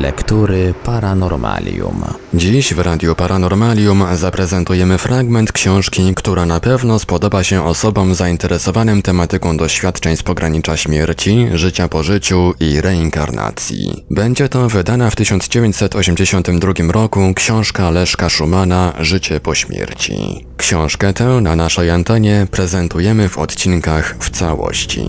Lektury 0.00 0.74
Paranormalium. 0.84 2.04
Dziś 2.34 2.74
w 2.74 2.78
Radiu 2.78 3.14
Paranormalium 3.14 4.04
zaprezentujemy 4.12 4.98
fragment 4.98 5.52
książki, 5.52 6.14
która 6.14 6.46
na 6.46 6.60
pewno 6.60 6.98
spodoba 6.98 7.44
się 7.44 7.64
osobom 7.64 8.14
zainteresowanym 8.14 9.02
tematyką 9.02 9.56
doświadczeń 9.56 10.16
z 10.16 10.22
pogranicza 10.22 10.76
śmierci, 10.76 11.48
życia 11.52 11.88
po 11.88 12.02
życiu 12.02 12.54
i 12.60 12.80
reinkarnacji. 12.80 14.04
Będzie 14.10 14.48
to 14.48 14.68
wydana 14.68 15.10
w 15.10 15.16
1982 15.16 16.72
roku 16.88 17.34
książka 17.34 17.90
Leszka 17.90 18.28
Szumana 18.28 18.92
Życie 19.00 19.40
po 19.40 19.54
śmierci. 19.54 20.46
Książkę 20.56 21.12
tę 21.12 21.24
na 21.24 21.56
naszej 21.56 21.90
antenie 21.90 22.46
prezentujemy 22.50 23.28
w 23.28 23.38
odcinkach 23.38 24.16
w 24.20 24.30
całości. 24.30 25.04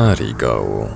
Arigo. 0.00 0.88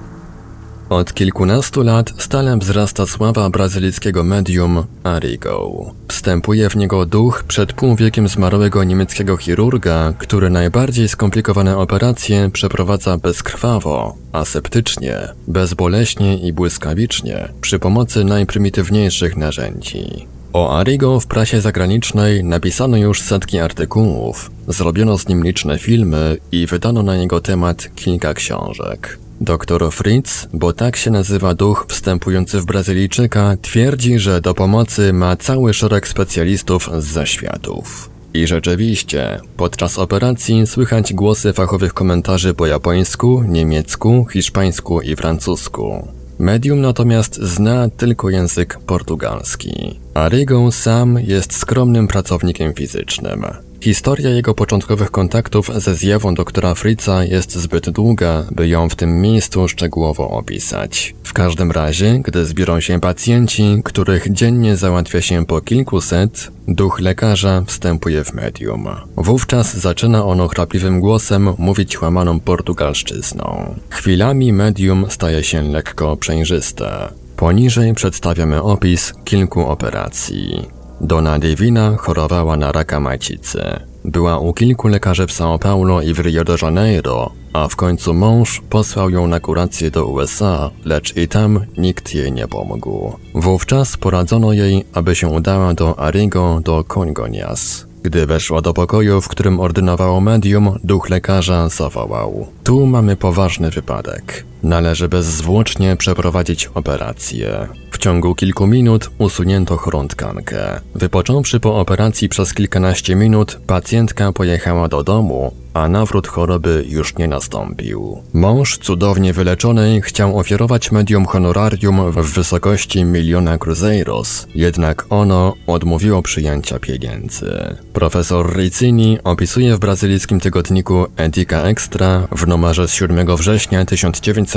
Od 0.89 1.15
kilkunastu 1.15 1.83
lat 1.83 2.13
stale 2.19 2.59
wzrasta 2.59 3.07
sława 3.07 3.51
brazylijskiego 3.51 4.25
medium 4.25 4.85
Arigo. 5.03 5.71
Wstępuje 6.09 6.71
w 6.71 6.77
niego 6.77 7.07
duch 7.07 7.45
przed 7.49 7.73
pół 7.73 7.97
wiekiem 7.97 8.29
zmarłego 8.29 8.85
niemieckiego 8.85 9.37
chirurga, 9.37 10.13
który 10.19 10.51
najbardziej 10.51 11.09
skomplikowane 11.09 11.79
operacje 11.79 12.51
przeprowadza 12.51 13.19
bezkrwawo, 13.19 14.17
aseptycznie, 14.33 15.19
bezboleśnie 15.49 16.39
i 16.39 16.53
błyskawicznie 16.53 17.49
przy 17.61 17.79
pomocy 17.79 18.25
najprymitywniejszych 18.25 19.37
narzędzi. 19.37 20.34
O 20.55 20.79
Arigo 20.79 21.21
w 21.21 21.27
prasie 21.27 21.61
zagranicznej 21.61 22.45
napisano 22.45 22.97
już 22.97 23.21
setki 23.21 23.59
artykułów, 23.59 24.51
zrobiono 24.69 25.19
z 25.19 25.29
nim 25.29 25.45
liczne 25.45 25.79
filmy 25.79 26.37
i 26.53 26.67
wydano 26.67 27.03
na 27.03 27.17
jego 27.17 27.41
temat 27.41 27.89
kilka 27.95 28.35
książek. 28.35 29.19
Doktor 29.41 29.93
Fritz, 29.93 30.49
bo 30.53 30.73
tak 30.73 30.97
się 30.97 31.11
nazywa 31.11 31.55
duch 31.55 31.87
wstępujący 31.89 32.61
w 32.61 32.65
Brazylijczyka, 32.65 33.57
twierdzi, 33.63 34.19
że 34.19 34.41
do 34.41 34.55
pomocy 34.55 35.13
ma 35.13 35.37
cały 35.37 35.75
szereg 35.75 36.09
specjalistów 36.09 36.91
z 36.99 37.05
zaświatów. 37.05 38.11
I 38.35 38.47
rzeczywiście, 38.47 39.41
podczas 39.57 39.99
operacji 39.99 40.67
słychać 40.67 41.15
głosy 41.15 41.53
fachowych 41.53 41.95
komentarzy 41.95 42.55
po 42.55 42.67
japońsku, 42.67 43.43
niemiecku, 43.49 44.27
hiszpańsku 44.33 45.01
i 45.01 45.17
francusku. 45.17 46.09
Medium 46.39 46.81
natomiast 46.81 47.35
zna 47.35 47.89
tylko 47.89 48.31
język 48.31 48.79
portugalski. 48.87 50.01
Arrigo 50.15 50.73
sam 50.73 51.19
jest 51.19 51.57
skromnym 51.57 52.09
pracownikiem 52.09 52.75
fizycznym. 52.75 53.45
Historia 53.85 54.31
jego 54.31 54.55
początkowych 54.55 55.11
kontaktów 55.11 55.71
ze 55.77 55.95
zjawą 55.95 56.35
doktora 56.35 56.75
Fritza 56.75 57.25
jest 57.25 57.55
zbyt 57.55 57.91
długa, 57.91 58.45
by 58.51 58.69
ją 58.69 58.89
w 58.89 58.97
tym 58.97 59.21
miejscu 59.21 59.69
szczegółowo 59.69 60.31
opisać. 60.31 61.15
W 61.23 61.33
każdym 61.33 61.71
razie, 61.71 62.21
gdy 62.25 62.47
zbiorą 62.47 62.81
się 62.81 63.01
pacjenci, 63.01 63.81
których 63.85 64.33
dziennie 64.33 64.77
załatwia 64.77 65.23
się 65.23 65.47
po 65.47 65.61
kilkuset, 65.61 66.51
duch 66.69 67.01
lekarza 67.01 67.63
wstępuje 67.67 68.25
w 68.25 68.35
medium. 68.35 68.89
Wówczas 69.17 69.77
zaczyna 69.77 70.25
ono 70.25 70.49
chrapliwym 70.49 71.01
głosem 71.01 71.49
mówić 71.59 72.03
łamaną 72.03 72.41
portugalszczyzną. 72.41 73.75
Chwilami 73.91 74.53
medium 74.53 75.07
staje 75.09 75.43
się 75.43 75.63
lekko 75.63 76.17
przejrzyste. 76.17 77.09
Poniżej 77.37 77.95
przedstawiamy 77.95 78.63
opis 78.63 79.13
kilku 79.25 79.67
operacji. 79.67 80.84
Dona 81.05 81.39
Divina 81.39 81.97
chorowała 81.97 82.57
na 82.57 82.73
raka 82.73 83.01
macicy. 83.01 83.63
Była 84.05 84.39
u 84.39 84.53
kilku 84.53 84.89
lekarzy 84.89 85.27
w 85.27 85.31
São 85.31 85.59
Paulo 85.59 86.03
i 86.03 86.15
w 86.15 86.19
Rio 86.19 86.45
de 86.45 86.57
Janeiro, 86.63 87.31
a 87.53 87.69
w 87.69 87.77
końcu 87.77 88.15
mąż 88.15 88.63
posłał 88.71 89.11
ją 89.11 89.27
na 89.27 89.41
kurację 89.41 89.91
do 89.91 90.07
USA, 90.07 90.71
lecz 90.85 91.17
i 91.17 91.29
tam 91.29 91.61
nikt 91.79 92.15
jej 92.15 92.33
nie 92.33 92.49
pomógł. 92.49 93.13
Wówczas 93.35 93.97
poradzono 93.97 94.53
jej, 94.53 94.85
aby 94.93 95.15
się 95.15 95.29
udała 95.29 95.75
do 95.75 95.99
Arigo 95.99 96.61
do 96.65 96.85
Congonias. 96.85 97.87
Gdy 98.03 98.27
weszła 98.27 98.61
do 98.61 98.75
pokoju, 98.75 99.21
w 99.21 99.29
którym 99.29 99.61
ordynowało 99.61 100.21
medium, 100.21 100.79
duch 100.85 101.11
lekarza 101.11 101.69
zawołał. 101.69 102.47
Tu 102.63 102.87
mamy 102.87 103.17
poważny 103.17 103.71
wypadek. 103.71 104.45
Należy 104.65 105.09
bezzwłocznie 105.09 105.97
przeprowadzić 105.97 106.67
operację. 106.75 107.69
W 107.91 107.99
ciągu 107.99 108.35
kilku 108.35 108.67
minut 108.67 109.11
usunięto 109.19 109.77
chorą 109.77 110.09
tkankę. 110.09 110.81
Wypocząwszy 110.95 111.61
po 111.61 111.81
operacji 111.81 112.29
przez 112.29 112.55
kilkanaście 112.55 113.15
minut, 113.15 113.61
pacjentka 113.67 114.33
pojechała 114.33 114.89
do 114.89 115.05
domu, 115.05 115.53
a 115.75 115.89
nawrót 115.89 116.29
choroby 116.29 116.85
już 116.89 117.17
nie 117.17 117.29
nastąpił. 117.29 118.23
Mąż 118.33 118.79
cudownie 118.79 119.33
wyleczony 119.33 120.01
chciał 120.01 120.39
ofiarować 120.39 120.93
medium 120.93 121.27
honorarium 121.27 122.13
w 122.13 122.35
wysokości 122.35 123.05
miliona 123.05 123.59
cruzeiros, 123.59 124.47
jednak 124.55 125.07
ono 125.11 125.55
odmówiło 125.67 126.23
przyjęcia 126.23 126.79
pieniędzy. 126.79 127.77
Profesor 127.93 128.57
Rizzini 128.57 129.19
opisuje 129.25 129.77
w 129.77 129.79
brazylijskim 129.79 130.41
tygodniku 130.41 131.07
Etika 131.17 131.63
Extra 131.63 132.29
w 132.33 132.47
numerze 132.47 132.89
z 132.89 132.93
7 132.93 133.37
września 133.37 133.85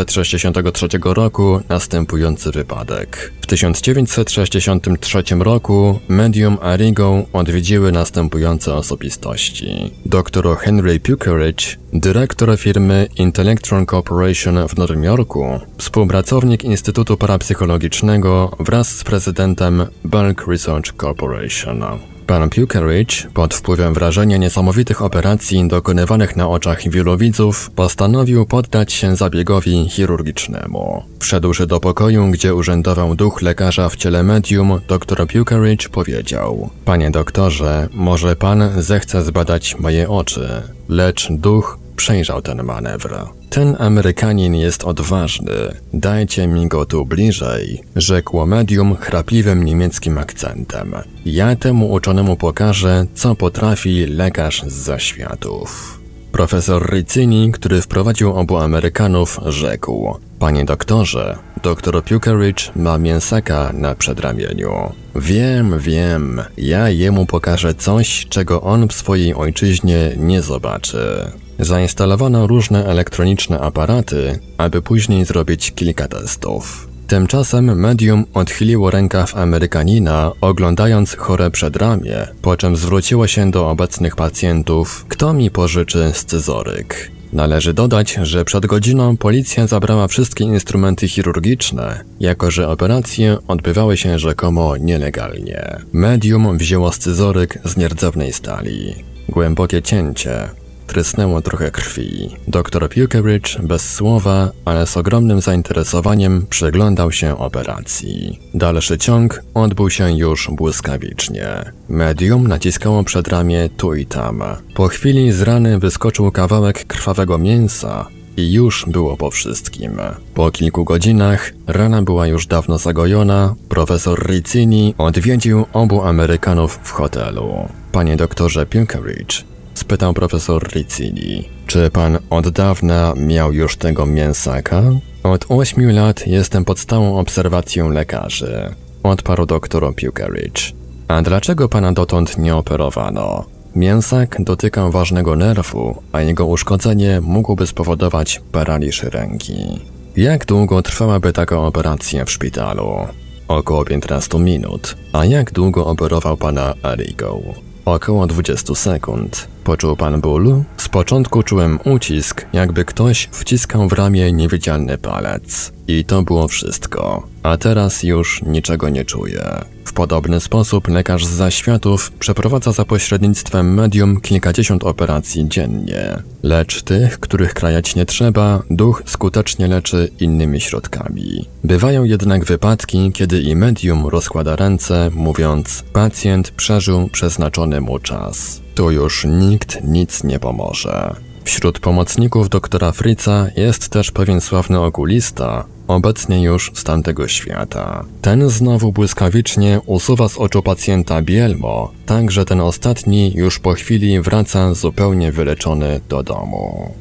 1963 0.06 0.88
roku 1.04 1.62
następujący 1.70 2.52
wypadek. 2.52 3.34
W 3.42 3.46
1963 3.46 5.24
roku 5.40 6.00
medium 6.08 6.58
Arigo 6.62 7.26
odwiedziły 7.34 7.92
następujące 7.92 8.74
osobistości. 8.74 9.92
Dr 10.06 10.58
Henry 10.58 11.00
Puckeridge, 11.00 11.78
dyrektor 11.94 12.58
firmy 12.58 13.08
Intellectron 13.16 13.86
Corporation 13.86 14.68
w 14.68 14.78
Nowym 14.78 15.04
Jorku, 15.04 15.60
współpracownik 15.78 16.64
Instytutu 16.64 17.18
Parapsychologicznego 17.18 18.56
wraz 18.60 18.98
z 18.98 19.04
prezydentem 19.04 19.86
Bulk 20.04 20.48
Research 20.48 20.94
Corporation. 20.98 21.84
Pan 22.28 22.50
Puckeridge, 22.50 23.28
pod 23.34 23.54
wpływem 23.54 23.94
wrażenia 23.94 24.38
niesamowitych 24.38 25.02
operacji 25.02 25.68
dokonywanych 25.68 26.36
na 26.36 26.50
oczach 26.50 26.90
wielu 26.90 27.18
widzów, 27.18 27.72
postanowił 27.76 28.46
poddać 28.46 28.94
się 28.94 29.16
zabiegowi 29.16 29.90
chirurgicznemu. 29.90 31.04
Wszedłszy 31.20 31.68
do 31.68 31.80
pokoju, 31.80 32.28
gdzie 32.32 32.56
urzędował 32.56 33.16
duch 33.16 33.42
lekarza 33.42 33.90
w 33.90 33.96
ciele 33.96 34.24
medium, 34.24 34.80
dr 34.88 35.28
Puckeridge 35.28 35.90
powiedział 35.90 36.70
Panie 36.86 37.12
doktorze, 37.12 37.90
może 37.94 38.36
pan 38.36 38.82
zechce 38.82 39.24
zbadać 39.24 39.80
moje 39.80 40.10
oczy. 40.10 40.48
Lecz 40.90 41.28
duch 41.32 41.80
przejrzał 41.98 42.42
ten 42.42 42.64
manewr. 42.64 43.16
Ten 43.50 43.76
Amerykanin 43.80 44.56
jest 44.56 44.84
odważny. 44.84 45.54
Dajcie 45.94 46.48
mi 46.48 46.68
go 46.68 46.86
tu 46.86 47.06
bliżej, 47.06 47.82
rzekło 47.96 48.46
medium 48.46 48.96
chrapliwym 48.96 49.64
niemieckim 49.64 50.18
akcentem. 50.18 50.96
Ja 51.26 51.56
temu 51.56 51.92
uczonemu 51.92 52.36
pokażę, 52.36 53.06
co 53.14 53.36
potrafi 53.36 54.06
lekarz 54.06 54.64
z 54.68 54.74
zaświatów. 54.74 56.00
Profesor 56.32 56.90
Riccini, 56.94 57.52
który 57.52 57.82
wprowadził 57.82 58.34
obu 58.34 58.58
Amerykanów, 58.58 59.40
rzekł: 59.46 60.18
Panie 60.40 60.66
doktorze, 60.66 61.38
doktor 61.64 62.04
Puckeridge 62.04 62.72
ma 62.76 62.98
mięsaka 62.98 63.74
na 63.74 63.96
przedramieniu. 63.96 64.72
Wiem, 65.16 65.80
wiem, 65.80 66.42
ja 66.58 66.90
jemu 66.90 67.26
pokażę 67.26 67.74
coś, 67.74 68.26
czego 68.30 68.62
on 68.62 68.88
w 68.88 68.94
swojej 68.94 69.34
ojczyźnie 69.34 70.12
nie 70.18 70.42
zobaczy. 70.42 71.32
Zainstalowano 71.60 72.48
różne 72.48 72.86
elektroniczne 72.86 73.60
aparaty, 73.60 74.40
aby 74.58 74.82
później 74.82 75.26
zrobić 75.26 75.72
kilka 75.72 76.08
testów. 76.08 76.88
Tymczasem 77.08 77.80
medium 77.80 78.26
odchyliło 78.34 78.92
rękaw 78.92 79.36
Amerykanina, 79.36 80.32
oglądając 80.42 81.16
chore 81.16 81.52
przedramię, 81.52 82.28
po 82.42 82.58
czym 82.58 82.76
zwróciło 82.76 83.28
się 83.28 83.52
do 83.52 83.70
obecnych 83.70 84.16
pacjentów, 84.16 85.06
kto 85.08 85.34
mi 85.34 85.52
pożyczy 85.52 86.12
scyzoryk. 86.14 87.12
Należy 87.34 87.74
dodać, 87.74 88.20
że 88.22 88.46
przed 88.46 88.66
godziną 88.66 89.18
policja 89.18 89.68
zabrała 89.68 90.08
wszystkie 90.08 90.44
instrumenty 90.44 91.08
chirurgiczne, 91.08 92.04
jako 92.20 92.52
że 92.52 92.70
operacje 92.70 93.38
odbywały 93.48 93.98
się 93.98 94.20
rzekomo 94.20 94.78
nielegalnie. 94.78 95.78
Medium 95.94 96.58
wzięło 96.58 96.92
scyzoryk 96.92 97.60
z 97.66 97.78
nierdzewnej 97.78 98.34
stali. 98.34 98.96
Głębokie 99.30 99.82
cięcie, 99.82 100.50
trysnęło 100.88 101.42
trochę 101.42 101.72
krwi. 101.72 102.36
Doktor 102.48 102.90
Pukeridge 102.90 103.58
bez 103.62 103.94
słowa, 103.94 104.52
ale 104.66 104.88
z 104.88 104.98
ogromnym 104.98 105.42
zainteresowaniem 105.42 106.46
przyglądał 106.50 107.12
się 107.12 107.38
operacji. 107.38 108.40
Dalszy 108.54 108.98
ciąg 108.98 109.44
odbył 109.54 109.90
się 109.90 110.12
już 110.12 110.50
błyskawicznie. 110.52 111.48
Medium 111.90 112.48
naciskało 112.48 113.04
przed 113.04 113.28
ramię 113.28 113.70
tu 113.78 113.96
i 113.96 114.06
tam. 114.06 114.44
Po 114.76 114.88
chwili 114.88 115.32
z 115.32 115.42
rany 115.42 115.80
wyskoczył 115.80 116.32
kawałek 116.32 116.88
krwawego 116.88 117.38
mięsa, 117.38 118.06
i 118.38 118.54
już 118.54 118.86
było 118.88 119.18
po 119.18 119.32
wszystkim. 119.32 119.98
Po 120.34 120.52
kilku 120.52 120.84
godzinach 120.84 121.54
rana 121.68 122.02
była 122.02 122.28
już 122.28 122.48
dawno 122.48 122.78
zagojona, 122.78 123.56
profesor 123.70 124.28
Rizzini 124.28 124.96
odwiedził 124.98 125.66
obu 125.74 126.02
Amerykanów 126.02 126.80
w 126.84 126.92
hotelu. 126.92 127.68
Panie 127.92 128.18
doktorze 128.18 128.66
Pinkeridge, 128.66 129.46
spytał 129.78 130.14
profesor 130.14 130.68
Rizzini, 130.76 131.50
czy 131.68 131.90
pan 131.90 132.18
od 132.30 132.50
dawna 132.50 133.14
miał 133.18 133.54
już 133.54 133.78
tego 133.78 134.06
mięsaka? 134.06 134.84
Od 135.24 135.46
ośmiu 135.50 135.96
lat 135.96 136.28
jestem 136.28 136.66
pod 136.66 136.80
stałą 136.80 137.20
obserwacją 137.20 137.90
lekarzy, 137.90 138.76
odparł 139.04 139.46
doktor 139.46 139.96
Pukeridge. 139.96 140.74
A 141.08 141.22
dlaczego 141.22 141.70
pana 141.70 141.92
dotąd 141.92 142.38
nie 142.38 142.56
operowano? 142.56 143.46
Mięsak 143.76 144.38
dotyka 144.40 144.90
ważnego 144.90 145.36
nerwu, 145.36 146.02
a 146.12 146.22
jego 146.22 146.46
uszkodzenie 146.46 147.22
mogłoby 147.22 147.68
spowodować 147.68 148.42
paraliż 148.52 149.04
ręki. 149.04 149.80
Jak 150.18 150.46
długo 150.46 150.82
trwałaby 150.82 151.34
taka 151.34 151.60
operacja 151.60 152.26
w 152.26 152.32
szpitalu? 152.32 153.08
Około 153.48 153.86
15 153.86 154.40
minut. 154.40 154.96
A 155.14 155.26
jak 155.26 155.52
długo 155.52 155.86
operował 155.86 156.38
pana 156.38 156.74
Arigo? 156.84 157.40
Około 157.88 158.28
20 158.28 158.76
sekund. 158.76 159.48
Poczuł 159.64 159.96
pan 159.96 160.22
ból? 160.22 160.64
Z 160.78 160.90
początku 160.90 161.44
czułem 161.44 161.80
ucisk, 161.86 162.46
jakby 162.54 162.86
ktoś 162.86 163.30
wciskał 163.32 163.88
w 163.88 163.94
ramię 163.94 164.32
niewidzialny 164.32 164.98
palec. 164.98 165.72
I 165.88 166.06
to 166.06 166.24
było 166.24 166.48
wszystko. 166.48 167.28
A 167.44 167.58
teraz 167.58 168.04
już 168.04 168.42
niczego 168.42 168.90
nie 168.90 169.06
czuję. 169.06 169.44
W 169.88 169.94
podobny 169.94 170.40
sposób 170.40 170.88
lekarz 170.88 171.26
z 171.26 171.30
zaświatów 171.30 172.12
przeprowadza 172.12 172.72
za 172.72 172.86
pośrednictwem 172.86 173.74
medium 173.74 174.22
kilkadziesiąt 174.22 174.84
operacji 174.84 175.50
dziennie. 175.50 176.24
Lecz 176.44 176.84
tych, 176.84 177.20
których 177.20 177.54
krajać 177.54 177.96
nie 177.96 178.06
trzeba, 178.06 178.64
duch 178.70 179.04
skutecznie 179.06 179.68
leczy 179.68 180.12
innymi 180.20 180.62
środkami. 180.62 181.46
Bywają 181.64 182.04
jednak 182.04 182.46
wypadki, 182.46 183.12
kiedy 183.14 183.42
i 183.42 183.56
medium 183.56 184.08
rozkłada 184.08 184.56
ręce, 184.56 185.10
mówiąc: 185.14 185.84
Pacjent 185.94 186.52
przeżył 186.52 187.10
przeznaczony 187.10 187.82
mu 187.82 188.00
czas. 188.00 188.62
Tu 188.76 188.92
już 188.92 189.26
nikt 189.26 189.84
nic 189.84 190.24
nie 190.24 190.40
pomoże. 190.40 191.16
Wśród 191.44 191.80
pomocników 191.80 192.50
doktora 192.50 192.92
Fritza 192.92 193.48
jest 193.56 193.90
też 193.90 194.12
pewien 194.12 194.42
sławny 194.42 194.80
okulista, 194.80 195.66
obecnie 195.88 196.44
już 196.44 196.72
z 196.74 196.84
tamtego 196.84 197.28
świata. 197.28 198.06
Ten 198.22 198.50
znowu 198.50 198.92
błyskawicznie 198.92 199.82
usuwa 199.86 200.30
z 200.30 200.38
oczu 200.38 200.64
pacjenta 200.64 201.22
bielmo, 201.22 201.92
tak 202.06 202.32
że 202.32 202.46
ten 202.46 202.62
ostatni 202.62 203.34
już 203.36 203.60
po 203.60 203.74
chwili 203.74 204.22
wraca 204.22 204.74
zupełnie 204.74 205.32
wyleczony 205.32 206.00
do 206.10 206.24
domu. 206.24 206.92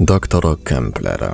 Doktor 0.00 0.62
Kempler 0.62 1.30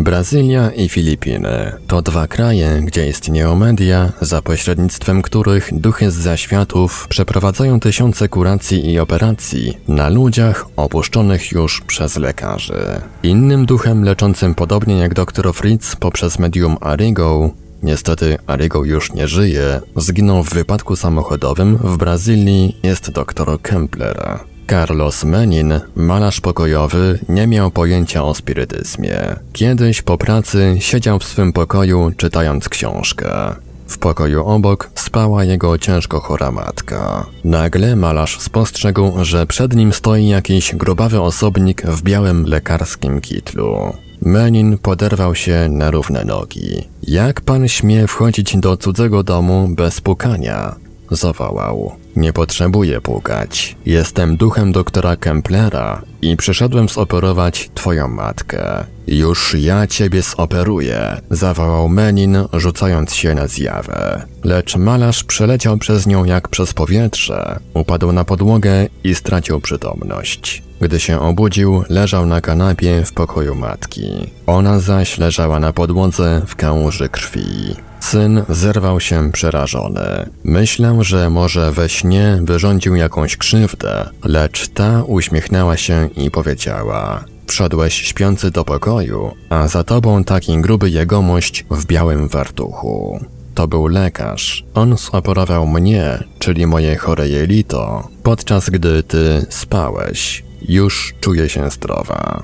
Brazylia 0.00 0.70
i 0.70 0.88
Filipiny 0.88 1.72
to 1.86 2.02
dwa 2.02 2.26
kraje, 2.26 2.80
gdzie 2.82 3.08
istnieją 3.08 3.56
media, 3.56 4.12
za 4.20 4.42
pośrednictwem 4.42 5.22
których 5.22 5.80
duchy 5.80 6.10
z 6.10 6.14
zaświatów 6.14 7.06
przeprowadzają 7.08 7.80
tysiące 7.80 8.28
kuracji 8.28 8.92
i 8.92 8.98
operacji 8.98 9.78
na 9.88 10.08
ludziach 10.08 10.66
opuszczonych 10.76 11.52
już 11.52 11.80
przez 11.80 12.16
lekarzy. 12.16 13.00
Innym 13.22 13.66
duchem 13.66 14.04
leczącym 14.04 14.54
podobnie 14.54 14.98
jak 14.98 15.14
dr 15.14 15.54
Fritz 15.54 15.96
poprzez 15.96 16.38
medium 16.38 16.76
Arigo 16.80 17.50
Niestety 17.82 18.38
Arigo 18.46 18.84
już 18.84 19.12
nie 19.12 19.28
żyje, 19.28 19.80
zginął 19.96 20.42
w 20.42 20.50
wypadku 20.50 20.96
samochodowym 20.96 21.76
w 21.76 21.96
Brazylii, 21.96 22.76
jest 22.82 23.10
dr 23.10 23.62
Kempler. 23.62 24.49
Carlos 24.70 25.24
Menin, 25.24 25.80
malarz 25.96 26.40
pokojowy, 26.40 27.18
nie 27.28 27.46
miał 27.46 27.70
pojęcia 27.70 28.24
o 28.24 28.34
spirytyzmie. 28.34 29.16
Kiedyś 29.52 30.02
po 30.02 30.18
pracy 30.18 30.76
siedział 30.78 31.18
w 31.18 31.24
swym 31.24 31.52
pokoju 31.52 32.12
czytając 32.16 32.68
książkę. 32.68 33.54
W 33.86 33.98
pokoju 33.98 34.46
obok 34.46 34.90
spała 34.94 35.44
jego 35.44 35.78
ciężko 35.78 36.20
chora 36.20 36.50
matka. 36.50 37.26
Nagle 37.44 37.96
malarz 37.96 38.40
spostrzegł, 38.40 39.24
że 39.24 39.46
przed 39.46 39.74
nim 39.74 39.92
stoi 39.92 40.28
jakiś 40.28 40.74
grubawy 40.74 41.20
osobnik 41.20 41.82
w 41.82 42.02
białym 42.02 42.44
lekarskim 42.44 43.20
kitlu. 43.20 43.92
Menin 44.22 44.78
poderwał 44.78 45.34
się 45.34 45.68
na 45.70 45.90
równe 45.90 46.24
nogi. 46.24 46.88
Jak 47.02 47.40
pan 47.40 47.68
śmie 47.68 48.06
wchodzić 48.06 48.56
do 48.56 48.76
cudzego 48.76 49.22
domu 49.22 49.68
bez 49.68 50.00
pukania? 50.00 50.76
Zawołał. 51.10 51.92
Nie 52.16 52.32
potrzebuję 52.32 53.00
pukać. 53.00 53.76
Jestem 53.86 54.36
duchem 54.36 54.72
doktora 54.72 55.16
Kemplera 55.16 56.02
i 56.22 56.36
przyszedłem 56.36 56.88
zoperować 56.88 57.70
twoją 57.74 58.08
matkę. 58.08 58.84
Już 59.06 59.56
ja 59.58 59.86
ciebie 59.86 60.22
zoperuję, 60.22 61.20
zawołał 61.30 61.88
Menin, 61.88 62.36
rzucając 62.52 63.14
się 63.14 63.34
na 63.34 63.46
zjawę. 63.46 64.26
Lecz 64.44 64.76
malarz 64.76 65.24
przeleciał 65.24 65.78
przez 65.78 66.06
nią 66.06 66.24
jak 66.24 66.48
przez 66.48 66.74
powietrze, 66.74 67.60
upadł 67.74 68.12
na 68.12 68.24
podłogę 68.24 68.86
i 69.04 69.14
stracił 69.14 69.60
przytomność. 69.60 70.62
Gdy 70.80 71.00
się 71.00 71.20
obudził, 71.20 71.84
leżał 71.88 72.26
na 72.26 72.40
kanapie 72.40 73.02
w 73.04 73.12
pokoju 73.12 73.54
matki. 73.54 74.30
Ona 74.46 74.80
zaś 74.80 75.18
leżała 75.18 75.60
na 75.60 75.72
podłodze 75.72 76.42
w 76.46 76.56
kałuży 76.56 77.08
krwi. 77.08 77.76
Syn 78.00 78.42
zerwał 78.48 79.00
się 79.00 79.32
przerażony. 79.32 80.30
Myślę, 80.44 80.98
że 81.00 81.30
może 81.30 81.72
we 81.72 81.88
śnie 81.88 82.38
wyrządził 82.42 82.94
jakąś 82.94 83.36
krzywdę, 83.36 84.10
lecz 84.24 84.68
ta 84.68 85.02
uśmiechnęła 85.02 85.76
się 85.76 86.08
i 86.16 86.30
powiedziała: 86.30 87.24
Wszedłeś 87.46 87.94
śpiący 87.94 88.50
do 88.50 88.64
pokoju, 88.64 89.34
a 89.48 89.68
za 89.68 89.84
tobą 89.84 90.24
taki 90.24 90.60
gruby 90.60 90.90
jegomość 90.90 91.64
w 91.70 91.86
białym 91.86 92.28
wartuchu. 92.28 93.20
To 93.54 93.68
był 93.68 93.86
lekarz. 93.86 94.64
On 94.74 94.96
zoperował 94.96 95.66
mnie, 95.66 96.24
czyli 96.38 96.66
moje 96.66 96.96
chore 96.96 97.28
jelito, 97.28 98.08
podczas 98.22 98.70
gdy 98.70 99.02
ty 99.02 99.46
spałeś. 99.48 100.44
Już 100.68 101.14
czuję 101.20 101.48
się 101.48 101.70
zdrowa. 101.70 102.42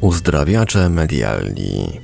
Uzdrawiacze 0.00 0.88
medialni 0.88 2.03